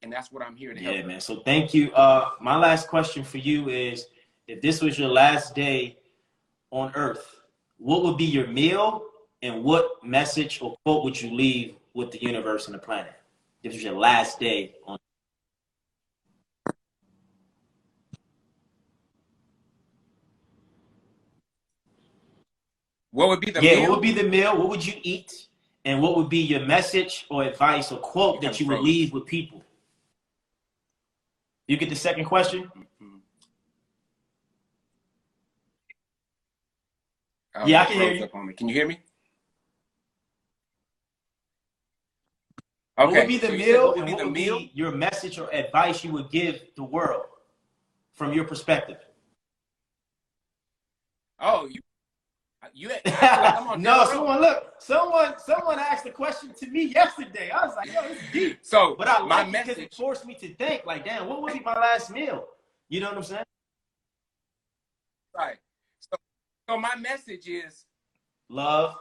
[0.02, 0.96] And that's what I'm here to help.
[0.96, 1.20] Yeah, man.
[1.20, 1.92] So thank you.
[1.92, 4.06] Uh, my last question for you is:
[4.46, 5.96] If this was your last day
[6.70, 7.40] on Earth,
[7.78, 9.04] what would be your meal,
[9.40, 13.14] and what message or quote would you leave with the universe and the planet?
[13.62, 14.98] If this was your last day on.
[23.10, 23.82] What would be the yeah, meal?
[23.82, 24.58] what would be the meal?
[24.58, 25.46] What would you eat?
[25.84, 29.26] And what would be your message or advice or quote that you would leave with
[29.26, 29.62] people?
[31.66, 32.70] You get the second question?
[33.00, 33.20] Mhm.
[37.56, 38.24] Oh, Yeah, I can hear you.
[38.24, 38.54] up on me.
[38.54, 39.00] Can you hear me?
[42.96, 43.06] Okay.
[43.06, 44.58] what would be the said meal what would and be what would meal?
[44.60, 47.26] be your message or advice you would give the world
[48.12, 48.98] from your perspective?
[51.40, 51.80] Oh, you,
[52.74, 52.90] you.
[53.22, 57.50] Like no, someone look, someone someone asked a question to me yesterday.
[57.50, 58.58] I was like, yo, this is deep.
[58.62, 61.42] So, But I my like it because it forced me to think, like, damn, what
[61.42, 62.46] would be my last meal?
[62.88, 63.44] You know what I'm saying?
[65.36, 65.56] Right.
[66.00, 66.16] So,
[66.68, 67.84] so my message is
[68.48, 68.94] Love.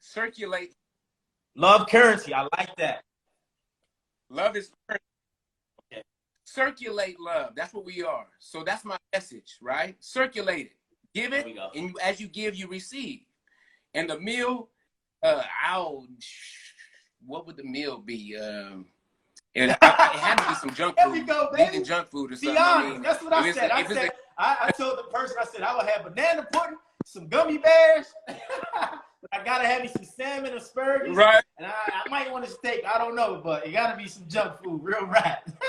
[0.00, 0.74] circulate.
[1.56, 2.32] Love currency.
[2.34, 3.02] I like that.
[4.30, 5.04] Love is currency
[6.50, 7.52] circulate love.
[7.54, 8.26] That's what we are.
[8.38, 9.96] So that's my message, right?
[10.00, 10.72] Circulate it.
[11.14, 13.20] Give it, and you, as you give, you receive.
[13.94, 14.68] And the meal,
[15.22, 16.06] uh, I'll.
[17.26, 18.36] What would the meal be?
[18.36, 18.86] Um,
[19.54, 21.12] it, I, it had to be some junk There food.
[21.12, 21.84] we go, Vegan baby.
[21.84, 22.56] junk food or Be something.
[22.58, 23.70] I mean, That's what I said.
[23.72, 26.04] I if it's a- said I, I told the person, I said I would have
[26.04, 28.38] banana pudding, some gummy bears, but
[29.32, 31.42] I gotta have me some salmon, asparagus, right.
[31.58, 31.72] and I,
[32.06, 32.82] I might want a steak.
[32.86, 35.46] I don't know, but it gotta be some junk food, real rap.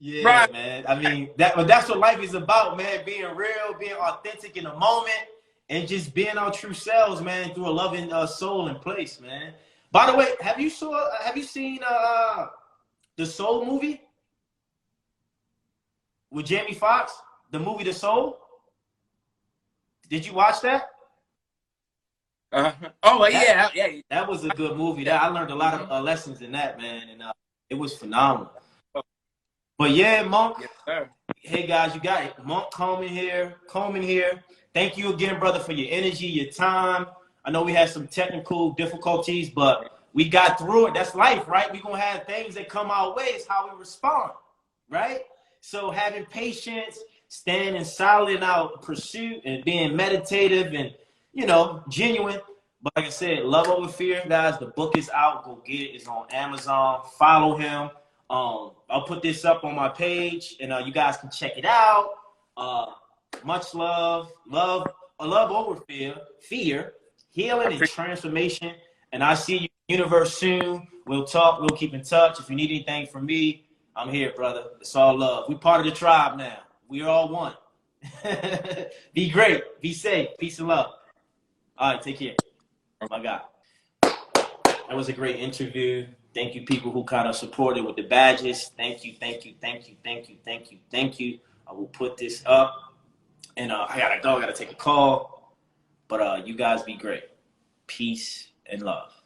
[0.00, 0.52] yeah, Right.
[0.52, 0.84] man.
[0.88, 3.04] I mean that, but that's what life is about, man.
[3.04, 5.26] Being real, being authentic in the moment,
[5.68, 9.52] and just being our true selves, man, through a loving uh, soul and place, man.
[9.90, 11.08] By the way, have you saw?
[11.22, 12.46] Have you seen uh
[13.16, 14.00] the Soul movie
[16.30, 17.12] with Jamie Foxx?
[17.50, 18.38] The movie The Soul.
[20.10, 20.90] Did you watch that?
[22.50, 22.72] Uh,
[23.02, 24.00] oh, well, yeah, yeah.
[24.08, 25.04] That was a good movie.
[25.04, 27.32] That I learned a lot of uh, lessons in that, man, and uh,
[27.68, 28.50] it was phenomenal.
[29.78, 30.56] But yeah, Monk.
[30.60, 31.08] Yes, sir.
[31.36, 32.34] Hey guys, you got it.
[32.44, 33.54] Monk Coleman here.
[33.68, 34.42] Coleman here.
[34.74, 37.06] Thank you again, brother, for your energy, your time.
[37.44, 40.94] I know we had some technical difficulties, but we got through it.
[40.94, 41.72] That's life, right?
[41.72, 43.26] We're gonna have things that come our way.
[43.26, 44.32] It's how we respond,
[44.90, 45.20] right?
[45.60, 46.98] So having patience,
[47.28, 50.92] standing solid in our pursuit, and being meditative and
[51.32, 52.40] you know genuine.
[52.82, 54.58] But like I said, love over fear, guys.
[54.58, 55.44] The book is out.
[55.44, 55.94] Go get it.
[55.94, 57.02] It's on Amazon.
[57.16, 57.90] Follow him.
[58.30, 61.64] Um, I'll put this up on my page, and uh, you guys can check it
[61.64, 62.10] out.
[62.56, 62.86] Uh,
[63.44, 64.86] much love, love,
[65.20, 66.94] love over fear, fear,
[67.30, 68.74] healing and transformation.
[69.12, 70.86] And I see you universe soon.
[71.06, 71.60] We'll talk.
[71.60, 72.38] We'll keep in touch.
[72.38, 73.66] If you need anything from me,
[73.96, 74.64] I'm here, brother.
[74.80, 75.46] It's all love.
[75.48, 76.58] We part of the tribe now.
[76.88, 77.54] We are all one.
[79.14, 79.80] Be great.
[79.80, 80.28] Be safe.
[80.38, 80.92] Peace and love.
[81.78, 82.34] All right, take care.
[83.00, 83.42] Oh my God.
[84.02, 86.06] That was a great interview.
[86.38, 88.70] Thank you, people who kind of supported with the badges.
[88.76, 91.40] Thank you, thank you, thank you, thank you, thank you, thank you.
[91.66, 92.94] I will put this up.
[93.56, 95.56] And uh, I gotta go, I gotta take a call.
[96.06, 97.24] But uh, you guys be great.
[97.88, 99.17] Peace and love.